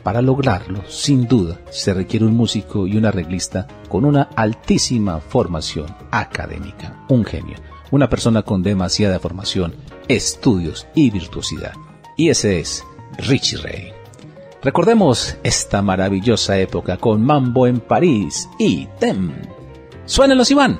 Para 0.04 0.22
lograrlo, 0.22 0.84
sin 0.88 1.28
duda, 1.28 1.60
se 1.70 1.94
requiere 1.94 2.26
un 2.26 2.36
músico 2.36 2.88
y 2.88 2.96
un 2.96 3.06
arreglista 3.06 3.68
con 3.90 4.06
una 4.06 4.24
altísima 4.36 5.20
formación 5.20 5.88
académica, 6.12 7.06
un 7.10 7.26
genio, 7.26 7.58
una 7.92 8.10
persona 8.10 8.44
con 8.44 8.64
demasiada 8.64 9.20
formación, 9.20 9.76
estudios 10.08 10.88
y 10.96 11.10
virtuosidad. 11.10 11.74
Y 12.16 12.30
ese 12.30 12.60
es 12.60 12.86
Richie 13.18 13.58
Ray. 13.58 13.97
Recordemos 14.64 15.38
esta 15.44 15.82
maravillosa 15.82 16.58
época 16.58 16.98
con 16.98 17.24
Mambo 17.24 17.68
en 17.68 17.80
París 17.80 18.50
y 18.58 18.88
Tem. 19.00 19.32
Suénenlos, 20.06 20.52
Iván. 20.52 20.80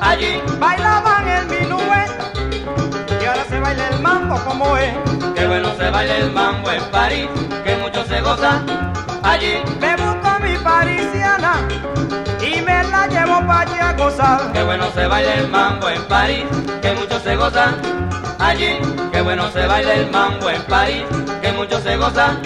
Allí. 0.00 0.42
Bailaban 0.58 1.28
el 1.28 1.46
minué, 1.46 2.06
y 3.20 3.24
ahora 3.24 3.44
se 3.48 3.60
baila 3.60 3.88
el 3.88 4.00
mambo 4.00 4.36
como 4.44 4.76
es. 4.76 4.94
Qué 5.34 5.46
bueno 5.46 5.68
se 5.76 5.90
baila 5.90 6.16
el 6.16 6.32
mambo 6.32 6.70
en 6.70 6.84
París, 6.90 7.28
que 7.64 7.76
mucho 7.76 8.04
se 8.06 8.20
goza 8.20 8.62
allí. 9.22 9.62
Me 9.80 9.96
busco 9.96 10.30
mi 10.40 10.56
parisiana, 10.58 11.68
y 12.40 12.60
me 12.62 12.82
la 12.84 13.06
llevo 13.06 13.46
para 13.46 13.60
allí 13.60 13.78
a 13.80 13.92
gozar. 13.92 14.52
Qué 14.52 14.62
bueno 14.62 14.90
se 14.94 15.06
baila 15.06 15.34
el 15.34 15.48
mambo 15.48 15.88
en 15.88 16.02
París, 16.04 16.44
que 16.80 16.92
mucho 16.92 17.20
se 17.20 17.36
goza 17.36 17.74
allí. 18.38 18.78
Qué 19.12 19.20
bueno 19.20 19.50
se 19.52 19.66
baila 19.66 19.94
el 19.94 20.10
mambo 20.10 20.50
en 20.50 20.62
París, 20.62 21.04
que 21.40 21.52
mucho 21.52 21.80
se 21.80 21.96
goza 21.96 22.36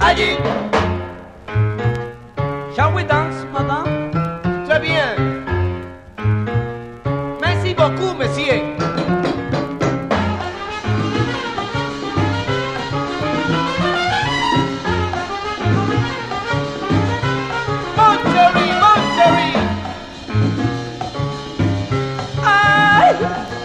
allí. 0.00 0.36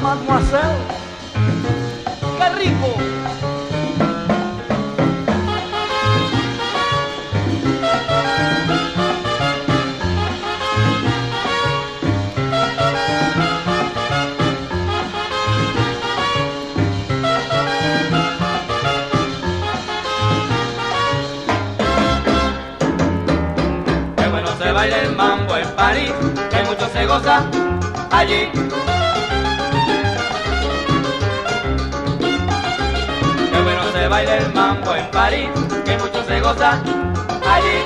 Mademoiselle. 0.08 0.80
Qué 2.38 2.50
rico. 2.60 2.94
Se 24.60 24.72
baila 24.72 24.98
el 25.02 25.16
mambo 25.16 25.56
en 25.56 25.70
París, 25.76 26.12
que 26.50 26.64
mucho 26.64 26.90
se 26.92 27.06
goza 27.06 27.46
allí. 28.12 28.50
Baila 34.18 34.38
el 34.38 34.52
mambo 34.52 34.96
en 34.96 35.12
París, 35.12 35.50
que 35.86 35.96
mucho 36.00 36.24
se 36.24 36.40
goza 36.42 36.72
allí. 37.54 37.78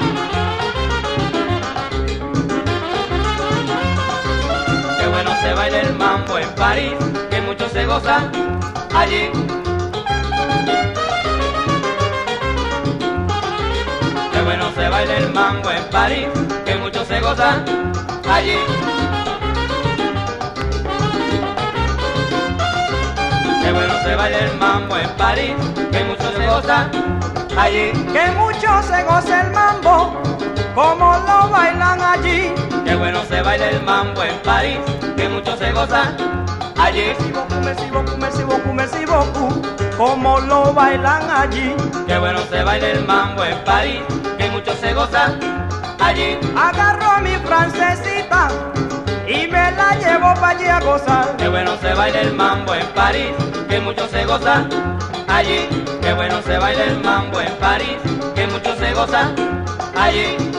Qué 4.97 5.07
bueno 5.09 5.31
se 5.41 5.53
baila 5.53 5.81
el 5.81 5.93
mambo 5.93 6.37
en 6.37 6.49
París, 6.55 6.93
que 7.29 7.41
mucho 7.41 7.67
se 7.67 7.85
goza 7.85 8.31
allí. 8.95 9.29
Qué 14.31 14.41
bueno 14.41 14.71
se 14.73 14.87
baila 14.87 15.17
el 15.17 15.33
mambo 15.33 15.69
en 15.69 15.83
París, 15.89 16.27
que 16.65 16.75
mucho 16.75 17.03
se 17.03 17.19
goza 17.19 17.61
allí. 18.35 18.59
Qué 23.61 23.71
bueno 23.73 23.93
se 24.03 24.15
baila 24.15 24.37
el 24.37 24.57
mambo 24.57 24.97
en 24.97 25.09
París, 25.17 25.55
que 25.91 26.03
mucho 26.05 26.20
se 26.41 26.47
goza 26.47 26.89
allí. 27.57 27.91
Que 28.13 28.31
mucho 28.31 28.81
se 28.83 29.03
goza 29.03 29.41
el 29.41 29.51
mambo, 29.51 30.21
como 30.73 31.13
lo 31.27 31.49
bailan 31.49 32.01
allí. 32.01 32.53
Qué 32.85 32.95
bueno 32.95 33.23
se 33.29 33.41
baila 33.41 33.69
el 33.69 33.81
mambo 33.83 34.23
en 34.23 34.37
París, 34.39 34.79
que 35.15 35.29
mucho 35.29 35.55
se 35.57 35.71
goza 35.71 36.13
allí. 36.77 37.13
Como 39.97 40.39
lo 40.39 40.73
bailan 40.73 41.29
allí. 41.29 41.75
Qué 42.07 42.17
bueno 42.17 42.39
se 42.49 42.63
baila 42.63 42.87
el 42.87 43.05
mambo 43.05 43.43
en 43.43 43.57
París, 43.63 44.01
que 44.37 44.49
mucho 44.49 44.73
se 44.75 44.93
goza 44.93 45.35
allí. 45.99 46.39
Agarro 46.55 47.11
a 47.11 47.19
mi 47.19 47.35
francesita 47.35 48.49
y 49.27 49.47
me 49.47 49.71
la 49.71 49.95
llevo 49.95 50.33
para 50.35 50.49
allí 50.49 50.67
a 50.67 50.79
gozar. 50.79 51.37
Qué 51.37 51.47
bueno 51.47 51.77
se 51.81 51.93
baila 51.93 52.21
el 52.21 52.33
mambo 52.33 52.73
en 52.73 52.87
París, 52.87 53.31
que 53.69 53.79
mucho 53.79 54.07
se 54.07 54.25
goza 54.25 54.65
allí. 55.27 55.80
Qué 56.01 56.13
bueno 56.13 56.41
se 56.41 56.57
baila 56.57 56.83
el 56.83 56.99
mambo 56.99 57.39
en 57.39 57.53
París, 57.57 57.97
que 58.35 58.47
mucho 58.47 58.75
se 58.75 58.93
goza 58.93 59.33
allí. 59.95 60.50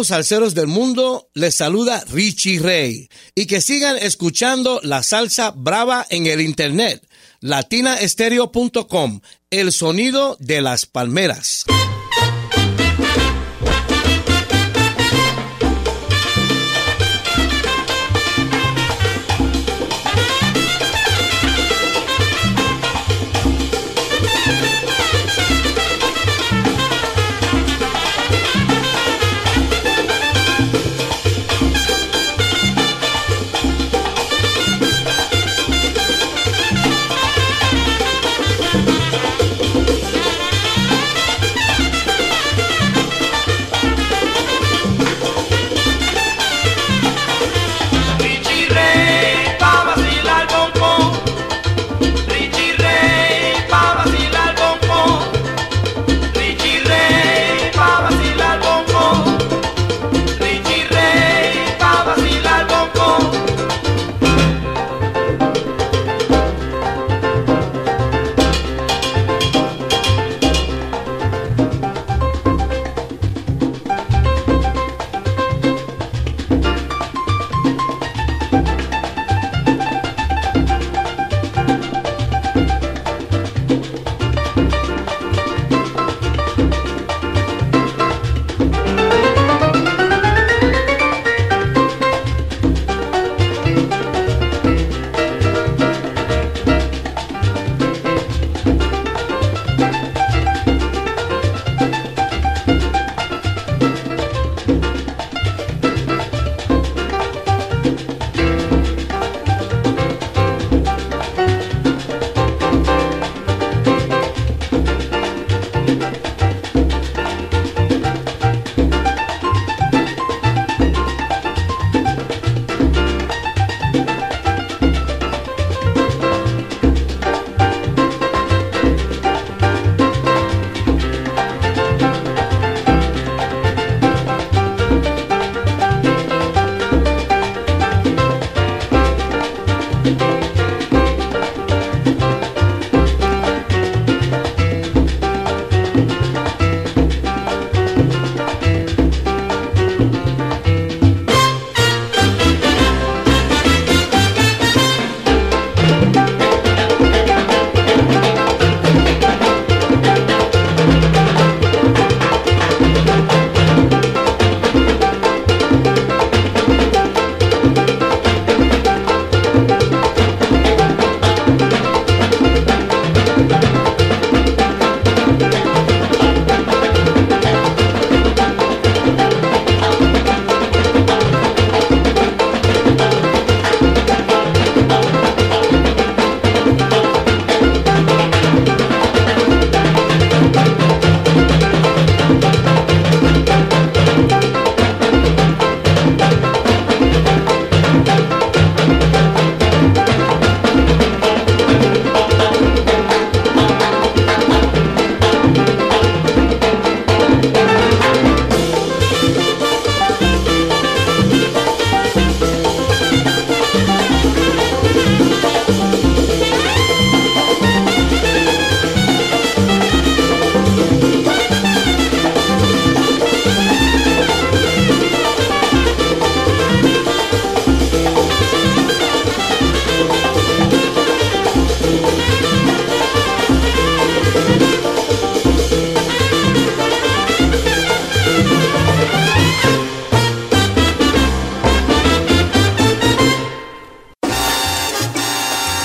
Los 0.00 0.06
salseros 0.06 0.54
del 0.54 0.66
mundo 0.66 1.28
les 1.34 1.56
saluda 1.56 2.02
Richie 2.10 2.58
Rey 2.58 3.10
y 3.34 3.44
que 3.44 3.60
sigan 3.60 3.98
escuchando 3.98 4.80
la 4.82 5.02
salsa 5.02 5.50
brava 5.50 6.06
en 6.08 6.26
el 6.26 6.40
internet 6.40 7.06
latinaestereo.com, 7.40 9.20
el 9.50 9.72
sonido 9.72 10.38
de 10.40 10.62
las 10.62 10.86
palmeras. 10.86 11.66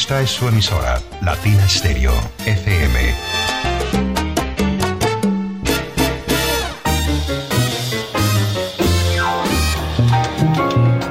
Esta 0.00 0.22
es 0.22 0.30
su 0.30 0.46
emisora, 0.46 1.02
Latina 1.22 1.68
Stereo, 1.68 2.12
FM. 2.46 3.14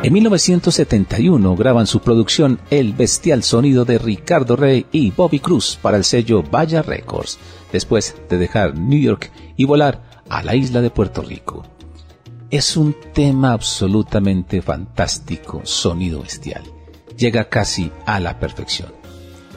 En 0.04 0.14
1971 0.14 1.56
graban 1.58 1.86
su 1.86 2.00
producción 2.00 2.62
El 2.70 2.94
bestial 2.94 3.44
sonido 3.44 3.84
de 3.84 3.98
Ricardo 3.98 4.56
Rey 4.56 4.86
y 4.94 5.12
Bobby 5.12 5.42
Cruz 5.42 5.78
para 5.82 5.98
el 5.98 6.06
sello 6.06 6.42
Vaya 6.42 6.82
Records, 6.82 7.40
después 7.74 8.16
de 8.30 8.38
dejar 8.38 8.78
New 8.78 9.02
York 9.02 9.34
y 9.58 9.66
volar 9.66 10.24
a 10.30 10.42
la 10.44 10.56
isla 10.56 10.80
de 10.80 10.92
Puerto 10.92 11.22
Rico. 11.22 11.66
Es 12.50 12.78
un 12.78 12.96
tema 13.14 13.52
absolutamente 13.52 14.62
fantástico, 14.62 15.60
sonido 15.66 16.22
bestial. 16.22 16.77
Llega 17.18 17.50
casi 17.50 17.92
a 18.06 18.20
la 18.20 18.40
perfección. 18.40 18.94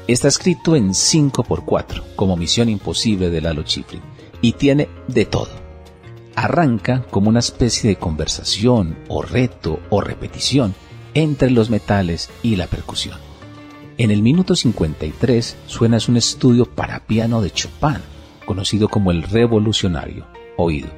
Está 0.06 0.28
escrito 0.28 0.74
en 0.74 0.90
5x4, 0.90 2.16
como 2.16 2.36
Misión 2.36 2.68
Imposible 2.68 3.30
de 3.30 3.40
Lalo 3.40 3.62
Schifrin, 3.62 4.02
y 4.40 4.52
tiene 4.52 4.88
de 5.06 5.26
todo 5.26 5.70
arranca 6.34 7.04
como 7.10 7.28
una 7.28 7.40
especie 7.40 7.90
de 7.90 7.96
conversación 7.96 8.98
o 9.08 9.22
reto 9.22 9.80
o 9.90 10.00
repetición 10.00 10.74
entre 11.14 11.50
los 11.50 11.70
metales 11.70 12.30
y 12.42 12.56
la 12.56 12.66
percusión. 12.66 13.18
En 13.98 14.10
el 14.10 14.22
minuto 14.22 14.56
53 14.56 15.56
suena 15.66 15.98
un 16.08 16.16
estudio 16.16 16.64
para 16.64 17.00
piano 17.00 17.42
de 17.42 17.50
Chopin, 17.50 17.98
conocido 18.46 18.88
como 18.88 19.10
el 19.10 19.22
revolucionario, 19.22 20.26
oído. 20.56 20.88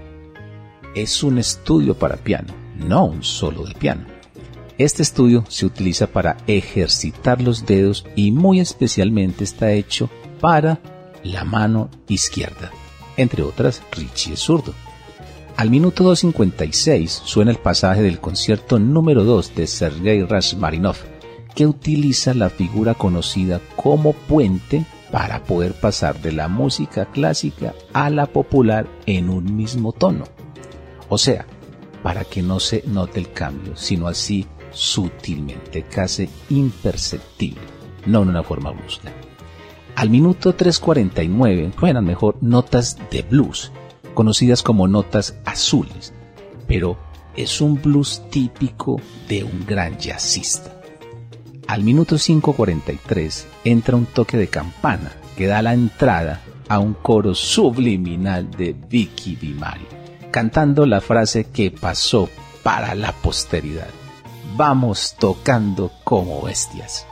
Es 0.95 1.23
un 1.25 1.39
estudio 1.39 1.95
para 1.95 2.17
piano, 2.17 2.55
no 2.77 3.05
un 3.07 3.25
solo 3.25 3.65
de 3.65 3.75
piano. 3.75 4.12
Este 4.79 5.03
estudio 5.03 5.45
se 5.49 5.67
utiliza 5.67 6.07
para 6.07 6.39
ejercitar 6.47 7.43
los 7.43 7.67
dedos 7.67 8.07
y 8.17 8.33
muy 8.33 8.59
especialmente 8.59 9.45
está 9.45 9.73
hecho 9.73 10.09
para 10.41 10.81
la 11.23 11.45
mano 11.45 11.91
izquierda. 12.09 12.71
Entre 13.17 13.43
otras, 13.43 13.83
Richie 13.93 14.35
es 14.35 14.41
zurdo. 14.41 14.73
Al 15.57 15.71
minuto 15.71 16.11
2.56 16.11 17.09
suena 17.09 17.51
el 17.51 17.59
pasaje 17.59 18.01
del 18.03 18.19
concierto 18.19 18.79
número 18.79 19.25
2 19.25 19.55
de 19.55 19.67
Sergei 19.67 20.25
Rashmaninov, 20.25 20.97
que 21.55 21.67
utiliza 21.67 22.33
la 22.33 22.49
figura 22.49 22.95
conocida 22.95 23.61
como 23.77 24.15
puente 24.15 24.87
para 25.11 25.45
poder 25.45 25.75
pasar 25.75 26.21
de 26.23 26.33
la 26.33 26.49
música 26.49 27.05
clásica 27.05 27.75
a 27.93 28.09
la 28.09 28.27
popular 28.27 28.89
en 29.05 29.29
un 29.29 29.55
mismo 29.55 29.93
tono. 29.93 30.25
O 31.11 31.19
sea, 31.19 31.45
para 32.03 32.25
que 32.25 32.43
no 32.43 32.59
se 32.59 32.83
note 32.87 33.21
el 33.21 33.31
cambio, 33.31 33.77
sino 33.77 34.09
así 34.09 34.47
sutilmente, 34.73 35.85
casi 35.85 36.29
imperceptible, 36.51 37.63
no 38.07 38.23
en 38.23 38.29
una 38.29 38.43
forma 38.43 38.71
brusca. 38.71 39.13
Al 39.95 40.11
minuto 40.11 40.57
3.49 40.57 41.79
suenan 41.79 42.05
mejor 42.05 42.37
notas 42.41 42.97
de 43.11 43.23
blues, 43.23 43.73
conocidas 44.15 44.63
como 44.63 44.89
notas 44.89 45.39
azules, 45.45 46.13
pero 46.67 46.97
es 47.37 47.61
un 47.61 47.81
blues 47.81 48.23
típico 48.31 49.01
de 49.29 49.45
un 49.45 49.65
gran 49.67 49.99
jazzista. 49.99 50.81
Al 51.67 51.85
minuto 51.85 52.17
5.43 52.17 53.45
entra 53.65 53.97
un 53.97 54.07
toque 54.07 54.37
de 54.37 54.49
campana 54.49 55.13
que 55.37 55.47
da 55.47 55.63
la 55.63 55.75
entrada 55.75 56.41
a 56.69 56.79
un 56.79 56.95
coro 56.95 57.35
subliminal 57.35 58.51
de 58.51 58.73
Vicky 58.73 59.37
Bimari, 59.37 59.87
cantando 60.31 60.87
la 60.87 61.01
frase 61.01 61.45
que 61.45 61.71
pasó 61.71 62.29
para 62.63 62.95
la 62.95 63.13
posteridad. 63.13 64.02
Vamos 64.55 65.17
tocando 65.19 65.91
como 66.05 66.43
bestias. 66.43 67.07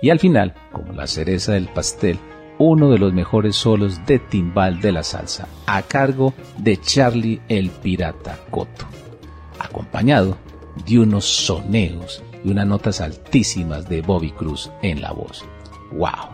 Y 0.00 0.10
al 0.10 0.20
final, 0.20 0.54
como 0.70 0.92
la 0.92 1.08
cereza 1.08 1.52
del 1.52 1.66
pastel, 1.68 2.18
uno 2.58 2.90
de 2.90 2.98
los 2.98 3.12
mejores 3.12 3.56
solos 3.56 4.04
de 4.06 4.20
timbal 4.20 4.80
de 4.80 4.92
la 4.92 5.02
salsa, 5.02 5.48
a 5.66 5.82
cargo 5.82 6.34
de 6.56 6.80
Charlie 6.80 7.40
el 7.48 7.70
Pirata 7.70 8.38
Coto, 8.50 8.86
acompañado 9.58 10.36
de 10.86 11.00
unos 11.00 11.24
soneos 11.24 12.22
y 12.44 12.50
unas 12.50 12.66
notas 12.66 13.00
altísimas 13.00 13.88
de 13.88 14.00
Bobby 14.02 14.30
Cruz 14.30 14.70
en 14.82 15.00
la 15.00 15.10
voz. 15.10 15.44
¡Wow! 15.92 16.30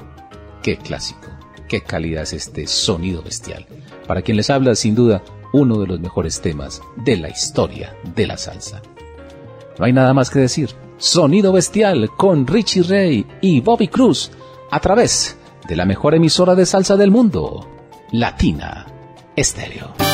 ¡Qué 0.62 0.76
clásico! 0.76 1.28
¡Qué 1.68 1.82
calidad 1.82 2.24
es 2.24 2.34
este 2.34 2.66
sonido 2.66 3.22
bestial! 3.22 3.66
Para 4.06 4.20
quien 4.20 4.36
les 4.36 4.50
habla, 4.50 4.74
sin 4.74 4.94
duda, 4.94 5.22
uno 5.54 5.78
de 5.78 5.86
los 5.86 6.00
mejores 6.00 6.42
temas 6.42 6.82
de 6.96 7.16
la 7.16 7.30
historia 7.30 7.96
de 8.14 8.26
la 8.26 8.36
salsa. 8.36 8.82
No 9.78 9.84
hay 9.84 9.92
nada 9.92 10.14
más 10.14 10.30
que 10.30 10.38
decir. 10.40 10.70
Sonido 10.96 11.52
bestial 11.52 12.10
con 12.16 12.46
Richie 12.46 12.82
Ray 12.82 13.26
y 13.40 13.60
Bobby 13.60 13.88
Cruz 13.88 14.30
a 14.70 14.80
través 14.80 15.36
de 15.68 15.76
la 15.76 15.84
mejor 15.84 16.14
emisora 16.14 16.54
de 16.54 16.66
salsa 16.66 16.96
del 16.96 17.10
mundo, 17.10 17.68
Latina 18.12 18.86
Estéreo. 19.36 20.13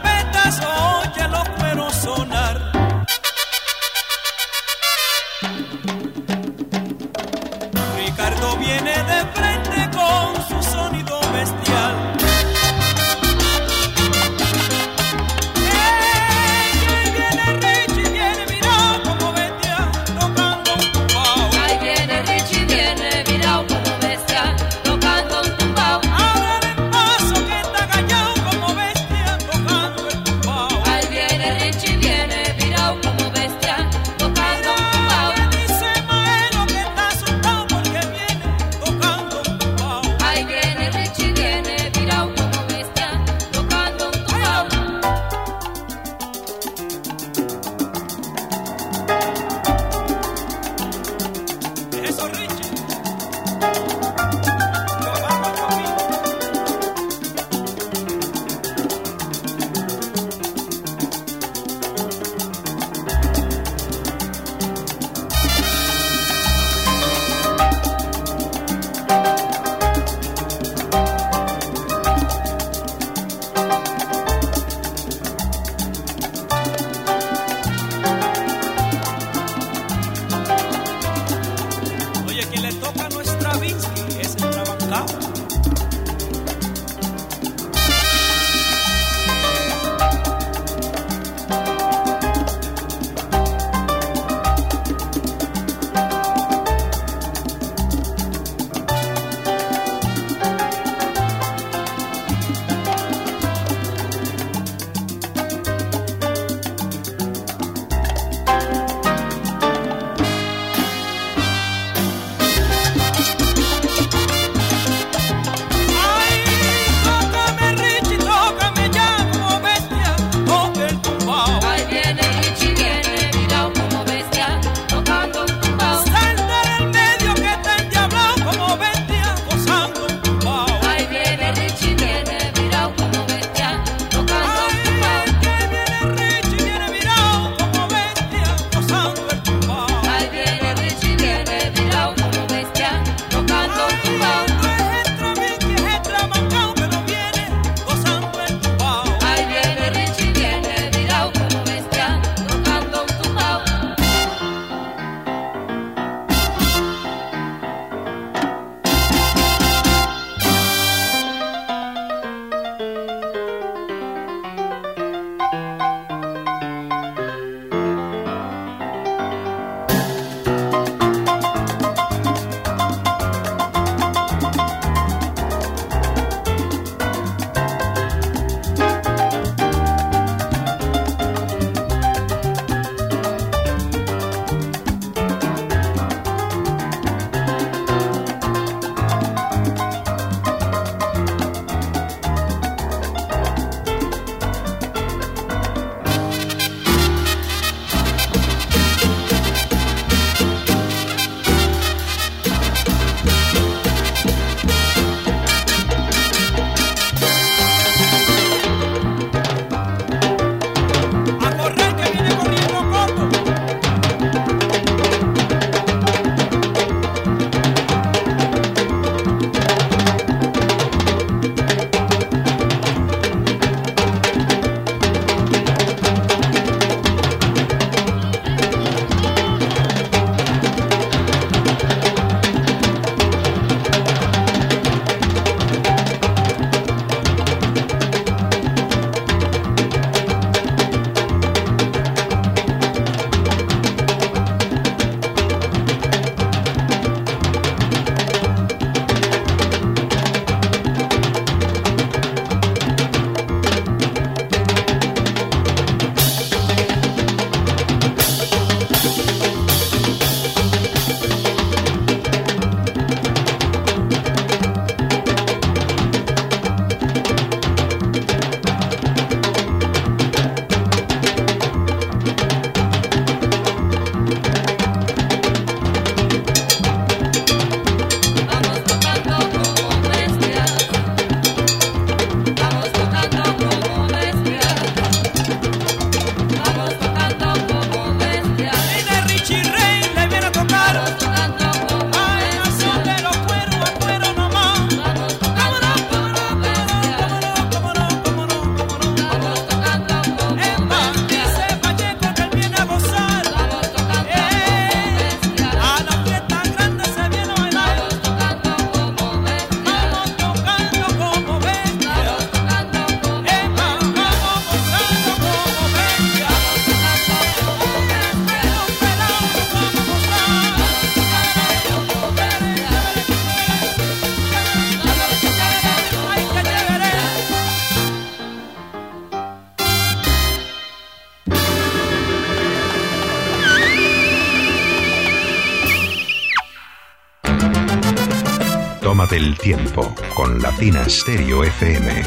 Alma 339.11 339.25
del 339.25 339.57
Tiempo 339.57 340.15
con 340.33 340.61
Latina 340.61 341.03
Stereo 341.09 341.65
FM. 341.65 342.23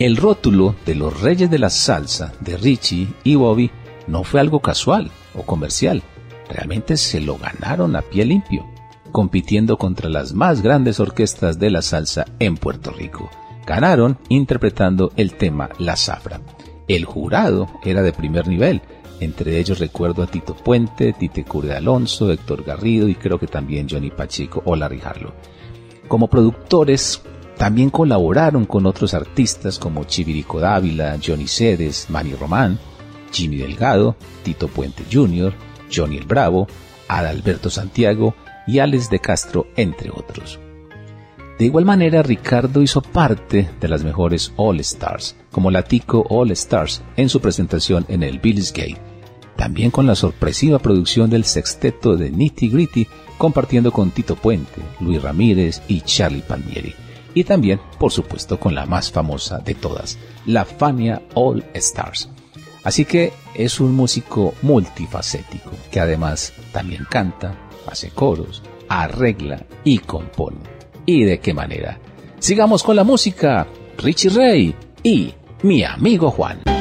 El 0.00 0.16
rótulo 0.16 0.74
de 0.84 0.96
los 0.96 1.20
Reyes 1.20 1.48
de 1.48 1.60
la 1.60 1.70
Salsa 1.70 2.32
de 2.40 2.56
Richie 2.56 3.06
y 3.22 3.36
Bobby 3.36 3.70
no 4.08 4.24
fue 4.24 4.40
algo 4.40 4.58
casual 4.58 5.12
o 5.36 5.42
comercial, 5.42 6.02
realmente 6.50 6.96
se 6.96 7.20
lo 7.20 7.38
ganaron 7.38 7.94
a 7.94 8.02
pie 8.02 8.24
limpio, 8.24 8.66
compitiendo 9.12 9.76
contra 9.76 10.08
las 10.08 10.32
más 10.32 10.62
grandes 10.62 10.98
orquestas 10.98 11.60
de 11.60 11.70
la 11.70 11.80
salsa 11.80 12.24
en 12.40 12.56
Puerto 12.56 12.90
Rico. 12.90 13.30
Ganaron 13.64 14.18
interpretando 14.28 15.12
el 15.14 15.34
tema 15.34 15.68
La 15.78 15.94
Zafra. 15.94 16.40
El 16.88 17.04
jurado 17.04 17.68
era 17.84 18.02
de 18.02 18.12
primer 18.12 18.46
nivel, 18.46 18.82
entre 19.20 19.58
ellos 19.58 19.78
recuerdo 19.78 20.22
a 20.22 20.26
Tito 20.26 20.54
Puente, 20.54 21.12
Tite 21.12 21.44
Cure 21.44 21.74
Alonso, 21.74 22.30
Héctor 22.30 22.64
Garrido 22.64 23.08
y 23.08 23.14
creo 23.14 23.38
que 23.38 23.46
también 23.46 23.88
Johnny 23.88 24.10
Pacheco 24.10 24.62
o 24.64 24.76
Larry 24.76 25.00
Harlow. 25.02 25.32
Como 26.06 26.28
productores 26.28 27.22
también 27.56 27.90
colaboraron 27.90 28.66
con 28.66 28.86
otros 28.86 29.14
artistas 29.14 29.78
como 29.78 30.04
Chivirico 30.04 30.60
Dávila, 30.60 31.18
Johnny 31.24 31.48
Cedes, 31.48 32.10
Manny 32.10 32.34
Román, 32.34 32.78
Jimmy 33.32 33.56
Delgado, 33.56 34.16
Tito 34.42 34.68
Puente 34.68 35.04
Jr., 35.10 35.54
Johnny 35.92 36.18
el 36.18 36.26
Bravo, 36.26 36.68
Adalberto 37.08 37.70
Santiago 37.70 38.34
y 38.66 38.80
Alex 38.80 39.08
de 39.10 39.20
Castro, 39.20 39.68
entre 39.76 40.10
otros. 40.10 40.60
De 41.58 41.64
igual 41.64 41.84
manera, 41.84 42.22
Ricardo 42.22 42.82
hizo 42.82 43.00
parte 43.00 43.70
de 43.80 43.88
las 43.88 44.04
mejores 44.04 44.52
All 44.56 44.80
Stars, 44.80 45.36
como 45.50 45.70
Latico 45.70 46.26
All 46.28 46.50
Stars 46.50 47.02
en 47.16 47.28
su 47.28 47.40
presentación 47.40 48.04
en 48.08 48.22
el 48.22 48.38
Bills 48.38 48.72
Gate. 48.72 49.00
También 49.56 49.90
con 49.90 50.06
la 50.06 50.14
sorpresiva 50.14 50.78
producción 50.78 51.30
del 51.30 51.44
sexteto 51.44 52.16
de 52.16 52.30
Nitty 52.30 52.68
Gritty, 52.68 53.06
compartiendo 53.38 53.90
con 53.90 54.10
Tito 54.10 54.36
Puente, 54.36 54.82
Luis 55.00 55.22
Ramírez 55.22 55.80
y 55.88 56.02
Charlie 56.02 56.42
Palmieri 56.42 56.94
y 57.36 57.44
también, 57.44 57.78
por 57.98 58.12
supuesto, 58.12 58.58
con 58.58 58.74
la 58.74 58.86
más 58.86 59.12
famosa 59.12 59.58
de 59.58 59.74
todas, 59.74 60.16
la 60.46 60.64
Fania 60.64 61.20
All 61.34 61.62
Stars. 61.74 62.30
Así 62.82 63.04
que 63.04 63.34
es 63.54 63.78
un 63.78 63.94
músico 63.94 64.54
multifacético 64.62 65.70
que 65.90 66.00
además 66.00 66.54
también 66.72 67.06
canta, 67.10 67.54
hace 67.86 68.08
coros, 68.08 68.62
arregla 68.88 69.66
y 69.84 69.98
compone. 69.98 70.75
¿Y 71.06 71.24
de 71.24 71.38
qué 71.38 71.54
manera? 71.54 71.98
Sigamos 72.40 72.82
con 72.82 72.96
la 72.96 73.04
música, 73.04 73.66
Richie 73.96 74.30
Ray 74.30 74.74
y 75.02 75.32
mi 75.62 75.84
amigo 75.84 76.30
Juan. 76.30 76.75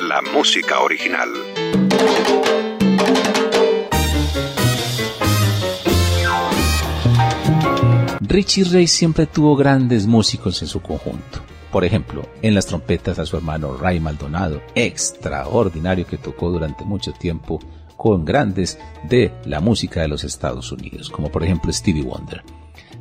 La 0.00 0.22
música 0.32 0.78
original. 0.78 1.28
Richie 8.20 8.62
Ray 8.62 8.86
siempre 8.86 9.26
tuvo 9.26 9.56
grandes 9.56 10.06
músicos 10.06 10.62
en 10.62 10.68
su 10.68 10.80
conjunto. 10.80 11.40
Por 11.72 11.84
ejemplo, 11.84 12.22
en 12.42 12.54
las 12.54 12.66
trompetas 12.66 13.18
a 13.18 13.26
su 13.26 13.36
hermano 13.36 13.76
Ray 13.76 13.98
Maldonado, 13.98 14.62
extraordinario 14.76 16.06
que 16.06 16.16
tocó 16.18 16.50
durante 16.50 16.84
mucho 16.84 17.12
tiempo 17.12 17.58
con 17.96 18.24
grandes 18.24 18.78
de 19.02 19.32
la 19.46 19.58
música 19.58 20.02
de 20.02 20.08
los 20.08 20.22
Estados 20.22 20.70
Unidos, 20.70 21.10
como 21.10 21.28
por 21.28 21.42
ejemplo 21.42 21.72
Stevie 21.72 22.04
Wonder. 22.04 22.44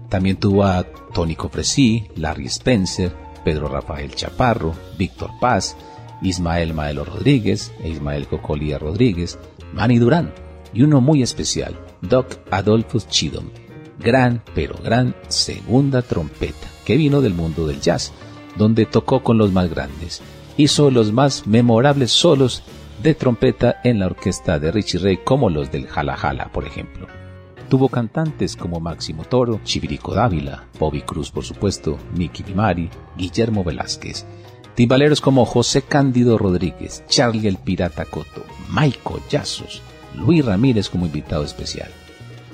También 0.10 0.38
tuvo 0.38 0.64
a 0.64 0.84
Tony 1.14 1.36
Cofresí, 1.36 2.08
Larry 2.16 2.48
Spencer, 2.48 3.16
Pedro 3.44 3.68
Rafael 3.68 4.16
Chaparro, 4.16 4.74
Víctor 4.98 5.30
Paz, 5.40 5.76
Ismael 6.22 6.74
Maelo 6.74 7.04
Rodríguez 7.06 7.74
e 7.84 7.90
Ismael 7.90 8.28
Cocolía 8.28 8.78
Rodríguez, 8.78 9.40
Manny 9.74 9.98
Durán 9.98 10.34
y 10.74 10.84
uno 10.84 11.02
muy 11.02 11.22
especial, 11.22 11.78
Doc 12.02 12.38
Adolphus 12.50 13.08
Chidom, 13.08 13.50
gran 14.00 14.44
pero 14.56 14.76
gran 14.84 15.16
segunda 15.28 16.02
trompeta 16.02 16.68
que 16.86 16.98
vino 16.98 17.22
del 17.22 17.34
mundo 17.34 17.68
del 17.68 17.82
jazz, 17.82 18.12
donde 18.58 18.86
tocó 18.86 19.24
con 19.24 19.38
los 19.38 19.52
más 19.52 19.70
grandes. 19.70 20.22
Hizo 20.58 20.92
los 20.92 21.12
más 21.12 21.48
memorables 21.48 22.12
solos 22.12 22.64
de 23.02 23.16
trompeta 23.16 23.80
en 23.84 24.00
la 24.00 24.08
orquesta 24.08 24.60
de 24.60 24.72
Richie 24.72 25.00
Ray 25.00 25.18
como 25.24 25.50
los 25.50 25.72
del 25.72 25.88
Jala 25.88 26.18
Jala, 26.18 26.52
por 26.52 26.66
ejemplo. 26.66 27.08
Tuvo 27.70 27.88
cantantes 27.88 28.58
como 28.58 28.82
Máximo 28.82 29.24
Toro, 29.24 29.62
Chivirico 29.64 30.14
Dávila, 30.14 30.66
Bobby 30.78 31.02
Cruz 31.02 31.32
por 31.32 31.46
supuesto, 31.46 31.98
Mickey 32.16 32.46
Dimari, 32.46 32.90
Guillermo 33.18 33.64
Velázquez. 33.64 34.26
Timbaleros 34.76 35.22
como 35.22 35.46
José 35.46 35.82
Cándido 35.82 36.38
Rodríguez, 36.38 37.04
Charlie 37.08 37.48
el 37.48 37.58
Pirata 37.58 38.06
Coto, 38.06 38.44
Maico 38.70 39.20
Yazos, 39.30 39.82
Luis 40.16 40.46
Ramírez 40.46 40.90
como 40.90 41.06
invitado 41.06 41.44
especial. 41.44 41.90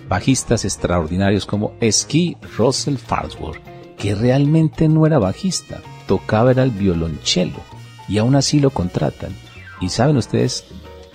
Bajistas 0.10 0.66
extraordinarios 0.66 1.46
como 1.46 1.74
Ski 1.82 2.38
Russell 2.58 2.98
Farnsworth, 2.98 3.62
que 3.98 4.16
realmente 4.16 4.88
no 4.88 5.06
era 5.06 5.20
bajista, 5.20 5.82
tocaba 6.08 6.52
el 6.52 6.72
violonchelo 6.72 7.60
y 8.08 8.18
aún 8.18 8.36
así 8.36 8.60
lo 8.60 8.72
contratan. 8.72 9.36
¿Y 9.82 9.90
saben 9.90 10.18
ustedes 10.18 10.66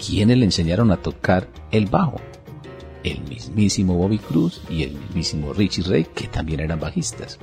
quiénes 0.04 0.38
le 0.38 0.44
enseñaron 0.44 0.92
a 0.92 0.98
tocar 0.98 1.48
el 1.70 1.86
bajo? 1.86 2.20
el 3.04 3.20
mismísimo 3.22 3.94
Bobby 3.94 4.18
Cruz 4.18 4.62
y 4.70 4.82
el 4.82 4.92
mismísimo 4.92 5.52
Richie 5.52 5.82
Ray, 5.82 6.04
que 6.04 6.28
también 6.28 6.60
eran 6.60 6.80
bajistas. 6.80 7.38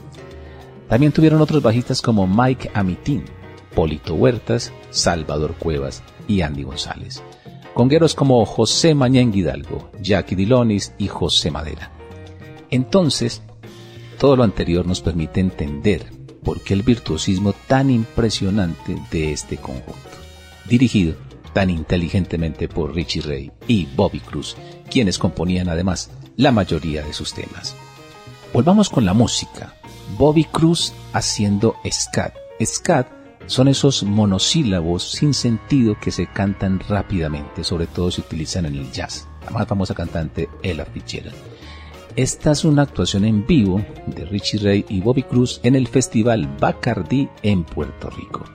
También 0.87 1.11
tuvieron 1.11 1.41
otros 1.41 1.61
bajistas 1.61 2.01
como 2.01 2.27
Mike 2.27 2.71
Amitín, 2.73 3.25
Polito 3.73 4.15
Huertas, 4.15 4.73
Salvador 4.89 5.55
Cuevas 5.55 6.03
y 6.27 6.41
Andy 6.41 6.63
González. 6.63 7.23
Congueros 7.73 8.15
como 8.15 8.45
José 8.45 8.95
Mañán 8.95 9.33
Hidalgo, 9.33 9.91
Jackie 10.01 10.35
Dilonis 10.35 10.93
y 10.97 11.07
José 11.07 11.51
Madera. 11.51 11.91
Entonces, 12.69 13.41
todo 14.17 14.35
lo 14.35 14.43
anterior 14.43 14.85
nos 14.85 15.01
permite 15.01 15.39
entender 15.39 16.11
por 16.43 16.61
qué 16.61 16.73
el 16.73 16.83
virtuosismo 16.83 17.53
tan 17.67 17.89
impresionante 17.89 18.97
de 19.11 19.31
este 19.31 19.57
conjunto, 19.57 20.09
dirigido 20.67 21.15
tan 21.53 21.69
inteligentemente 21.69 22.67
por 22.67 22.93
Richie 22.93 23.21
Ray 23.21 23.51
y 23.67 23.85
Bobby 23.95 24.19
Cruz, 24.19 24.55
quienes 24.89 25.17
componían 25.17 25.69
además 25.69 26.11
la 26.35 26.51
mayoría 26.51 27.03
de 27.03 27.13
sus 27.13 27.33
temas. 27.33 27.75
Volvamos 28.53 28.89
con 28.89 29.05
la 29.05 29.13
música. 29.13 29.75
Bobby 30.17 30.45
Cruz 30.45 30.93
haciendo 31.13 31.75
scat. 31.91 32.33
Scat 32.63 33.07
son 33.49 33.67
esos 33.67 34.03
monosílabos 34.03 35.03
sin 35.03 35.33
sentido 35.33 35.97
que 35.99 36.11
se 36.11 36.27
cantan 36.27 36.79
rápidamente, 36.87 37.63
sobre 37.63 37.87
todo 37.87 38.11
se 38.11 38.21
utilizan 38.21 38.67
en 38.67 38.75
el 38.75 38.91
jazz. 38.91 39.27
La 39.43 39.49
más 39.49 39.67
famosa 39.67 39.95
cantante, 39.95 40.47
Ella 40.61 40.85
Fitzgerald. 40.85 41.35
Esta 42.15 42.51
es 42.51 42.63
una 42.63 42.83
actuación 42.83 43.25
en 43.25 43.47
vivo 43.47 43.83
de 44.05 44.25
Richie 44.25 44.59
Ray 44.59 44.85
y 44.87 45.01
Bobby 45.01 45.23
Cruz 45.23 45.59
en 45.63 45.75
el 45.75 45.87
Festival 45.87 46.47
Bacardi 46.59 47.27
en 47.41 47.63
Puerto 47.63 48.11
Rico 48.11 48.45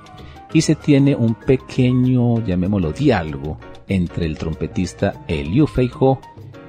y 0.52 0.60
se 0.60 0.76
tiene 0.76 1.16
un 1.16 1.34
pequeño, 1.34 2.44
llamémoslo, 2.46 2.92
diálogo 2.92 3.58
entre 3.88 4.26
el 4.26 4.38
trompetista 4.38 5.24
Eliu 5.26 5.66
Feijo 5.66 6.20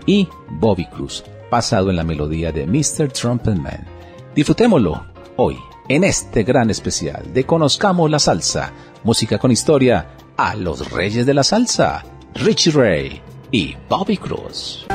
y 0.07 0.27
Bobby 0.49 0.85
Cruz, 0.87 1.23
basado 1.51 1.91
en 1.91 1.95
la 1.97 2.03
melodía 2.03 2.51
de 2.51 2.65
Mr. 2.65 3.11
Trumpet 3.11 3.55
Man. 3.55 3.85
Disfrutémoslo 4.33 5.05
hoy 5.35 5.57
en 5.87 6.03
este 6.03 6.43
gran 6.43 6.69
especial 6.69 7.33
de 7.33 7.45
Conozcamos 7.45 8.09
la 8.09 8.19
Salsa, 8.19 8.71
música 9.03 9.37
con 9.37 9.51
historia 9.51 10.07
a 10.37 10.55
los 10.55 10.91
reyes 10.91 11.25
de 11.25 11.33
la 11.33 11.43
salsa, 11.43 12.03
Richie 12.33 12.71
Ray 12.71 13.21
y 13.51 13.75
Bobby 13.87 14.17
Cruz. 14.17 14.85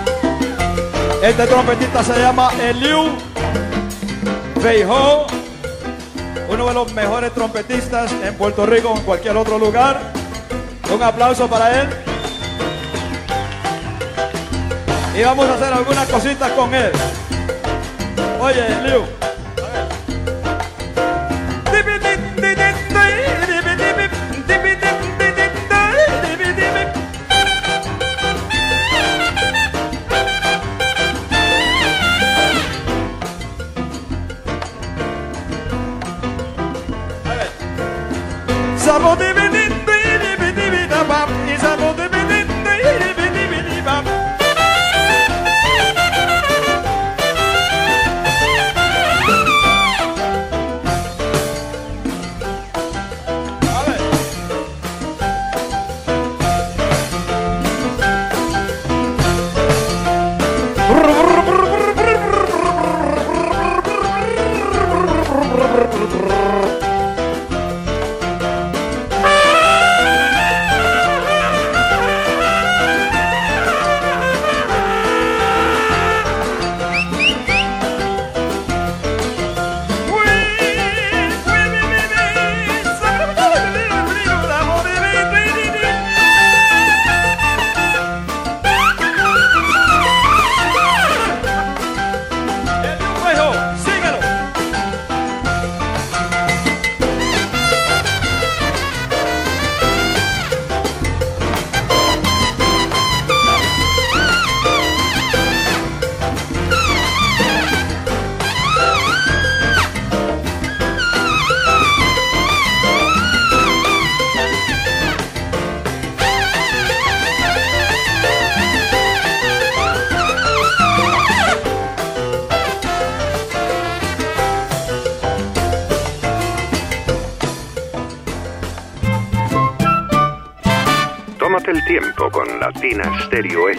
Este 1.22 1.46
trompetista 1.46 2.02
se 2.02 2.18
llama 2.18 2.50
Eliu 2.60 3.10
Feijó, 4.60 5.26
uno 6.50 6.66
de 6.66 6.74
los 6.74 6.92
mejores 6.92 7.32
trompetistas 7.32 8.12
en 8.24 8.34
Puerto 8.34 8.66
Rico 8.66 8.90
o 8.90 8.96
en 8.96 9.02
cualquier 9.04 9.36
otro 9.36 9.58
lugar. 9.58 10.12
Un 10.92 11.02
aplauso 11.02 11.48
para 11.48 11.82
él. 11.82 11.88
Y 15.16 15.22
vamos 15.22 15.46
a 15.46 15.54
hacer 15.54 15.72
algunas 15.72 16.08
cositas 16.08 16.50
con 16.52 16.74
él. 16.74 16.90
Oye, 18.40 18.66
Eliu. 18.66 19.29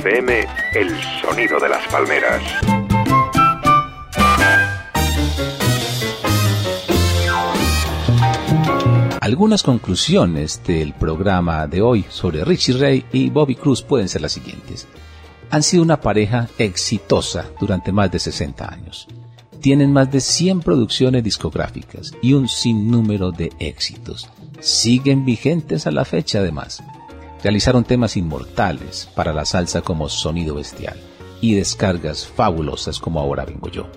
FM, 0.03 0.47
el 0.73 0.89
sonido 1.21 1.59
de 1.59 1.69
las 1.69 1.87
palmeras. 1.89 2.41
Algunas 9.19 9.61
conclusiones 9.61 10.63
del 10.65 10.93
programa 10.93 11.67
de 11.67 11.83
hoy 11.83 12.03
sobre 12.09 12.43
Richie 12.43 12.73
Ray 12.79 13.05
y 13.11 13.29
Bobby 13.29 13.53
Cruz 13.53 13.83
pueden 13.83 14.09
ser 14.09 14.21
las 14.21 14.31
siguientes. 14.31 14.87
Han 15.51 15.61
sido 15.61 15.83
una 15.83 16.01
pareja 16.01 16.49
exitosa 16.57 17.51
durante 17.59 17.91
más 17.91 18.11
de 18.11 18.17
60 18.17 18.73
años. 18.73 19.07
Tienen 19.59 19.93
más 19.93 20.11
de 20.11 20.19
100 20.19 20.61
producciones 20.61 21.23
discográficas 21.23 22.11
y 22.23 22.33
un 22.33 22.47
sinnúmero 22.47 23.31
de 23.31 23.51
éxitos. 23.59 24.27
Siguen 24.61 25.25
vigentes 25.25 25.85
a 25.85 25.91
la 25.91 26.05
fecha 26.05 26.39
además. 26.39 26.81
Realizaron 27.43 27.83
temas 27.83 28.17
inmortales 28.17 29.09
para 29.15 29.33
la 29.33 29.45
salsa 29.45 29.81
como 29.81 30.09
Sonido 30.09 30.55
Bestial 30.55 30.97
y 31.41 31.55
descargas 31.55 32.27
fabulosas 32.27 32.99
como 32.99 33.19
Ahora 33.19 33.45
Vengo 33.45 33.69
Yo. 33.69 33.87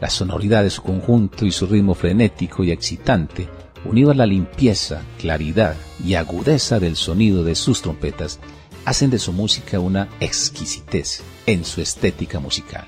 La 0.00 0.10
sonoridad 0.10 0.64
de 0.64 0.70
su 0.70 0.82
conjunto 0.82 1.46
y 1.46 1.52
su 1.52 1.66
ritmo 1.66 1.94
frenético 1.94 2.64
y 2.64 2.72
excitante 2.72 3.48
unido 3.84 4.10
a 4.10 4.14
la 4.14 4.26
limpieza, 4.26 5.02
claridad 5.18 5.76
y 6.04 6.14
agudeza 6.14 6.80
del 6.80 6.96
sonido 6.96 7.44
de 7.44 7.54
sus 7.54 7.82
trompetas, 7.82 8.40
hacen 8.84 9.10
de 9.10 9.18
su 9.18 9.32
música 9.32 9.78
una 9.78 10.08
exquisitez 10.18 11.22
en 11.46 11.64
su 11.64 11.80
estética 11.80 12.40
musical. 12.40 12.86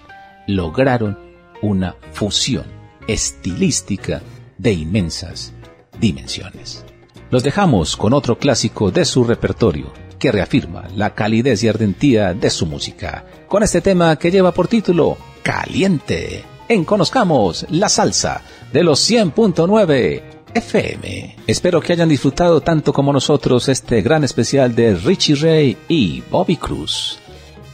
Lograron 0.48 1.18
una 1.62 1.96
fusión 2.12 2.66
estilística 3.06 4.22
de 4.58 4.72
inmensas 4.72 5.52
dimensiones. 6.00 6.84
Los 7.30 7.42
dejamos 7.42 7.96
con 7.96 8.14
otro 8.14 8.38
clásico 8.38 8.90
de 8.90 9.04
su 9.04 9.22
repertorio 9.24 9.92
que 10.18 10.32
reafirma 10.32 10.88
la 10.96 11.14
calidez 11.14 11.62
y 11.62 11.68
ardentía 11.68 12.34
de 12.34 12.50
su 12.50 12.66
música, 12.66 13.24
con 13.48 13.62
este 13.62 13.80
tema 13.80 14.16
que 14.16 14.30
lleva 14.30 14.52
por 14.52 14.66
título 14.66 15.16
Caliente. 15.42 16.44
En 16.68 16.84
Conozcamos 16.84 17.66
la 17.70 17.88
Salsa 17.88 18.42
de 18.72 18.82
los 18.82 19.08
100.9 19.10 20.22
FM. 20.54 21.36
Espero 21.46 21.80
que 21.80 21.92
hayan 21.92 22.08
disfrutado 22.08 22.62
tanto 22.62 22.92
como 22.92 23.12
nosotros 23.12 23.68
este 23.68 24.00
gran 24.00 24.24
especial 24.24 24.74
de 24.74 24.94
Richie 24.94 25.34
Ray 25.34 25.76
y 25.88 26.22
Bobby 26.30 26.56
Cruz. 26.56 27.18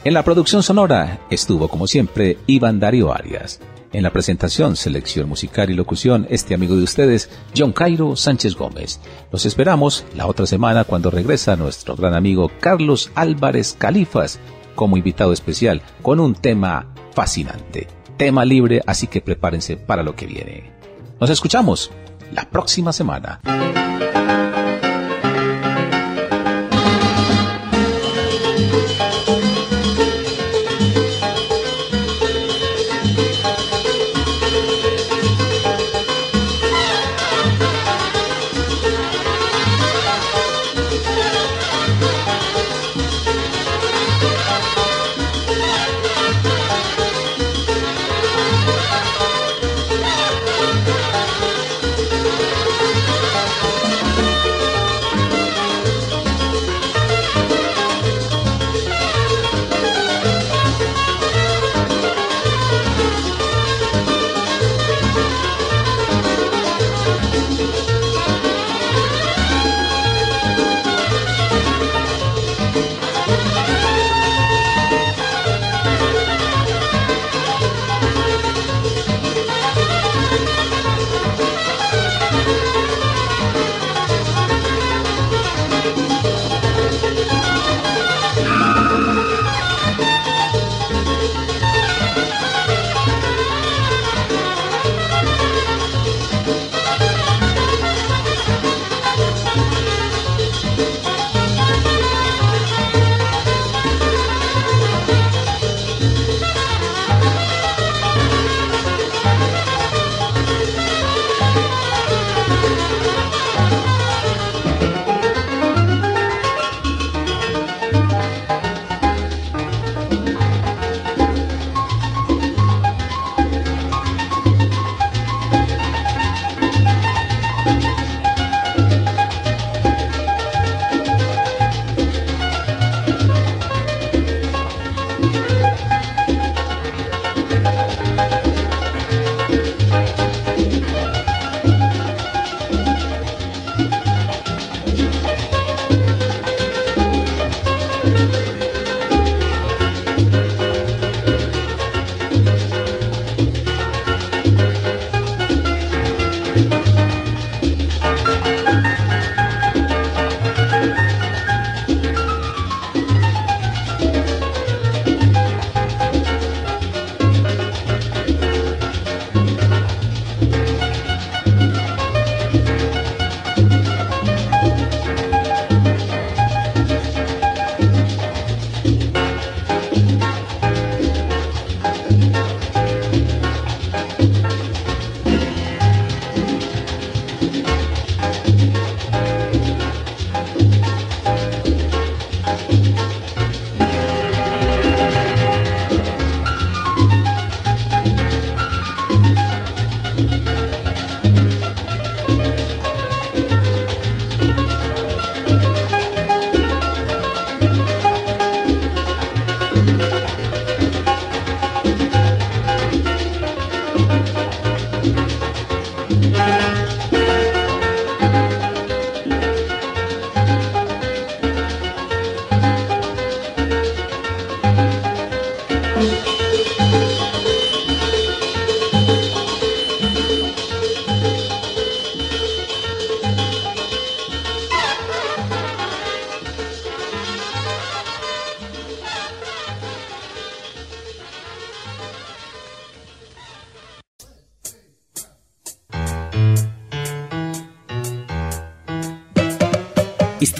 En 0.03 0.13
la 0.13 0.23
producción 0.23 0.61
sonora 0.63 1.21
estuvo 1.29 1.67
como 1.67 1.87
siempre 1.87 2.37
Iván 2.45 2.79
Darío 2.79 3.13
Arias. 3.13 3.59
En 3.95 4.03
la 4.03 4.11
presentación, 4.11 4.75
selección 4.75 5.29
musical 5.29 5.69
y 5.69 5.73
locución, 5.73 6.27
este 6.29 6.53
amigo 6.53 6.75
de 6.75 6.83
ustedes, 6.83 7.29
John 7.55 7.71
Cairo 7.71 8.17
Sánchez 8.17 8.55
Gómez. 8.55 8.99
Los 9.31 9.45
esperamos 9.45 10.03
la 10.17 10.27
otra 10.27 10.45
semana 10.45 10.83
cuando 10.83 11.09
regresa 11.09 11.55
nuestro 11.55 11.95
gran 11.95 12.13
amigo 12.13 12.51
Carlos 12.59 13.09
Álvarez 13.15 13.73
Califas 13.79 14.37
como 14.75 14.97
invitado 14.97 15.31
especial 15.31 15.81
con 16.01 16.19
un 16.19 16.35
tema 16.35 16.93
fascinante. 17.13 17.87
Tema 18.17 18.43
libre, 18.43 18.81
así 18.85 19.07
que 19.07 19.21
prepárense 19.21 19.77
para 19.77 20.03
lo 20.03 20.13
que 20.13 20.25
viene. 20.25 20.73
Nos 21.21 21.29
escuchamos 21.29 21.89
la 22.33 22.49
próxima 22.49 22.91
semana. 22.91 23.39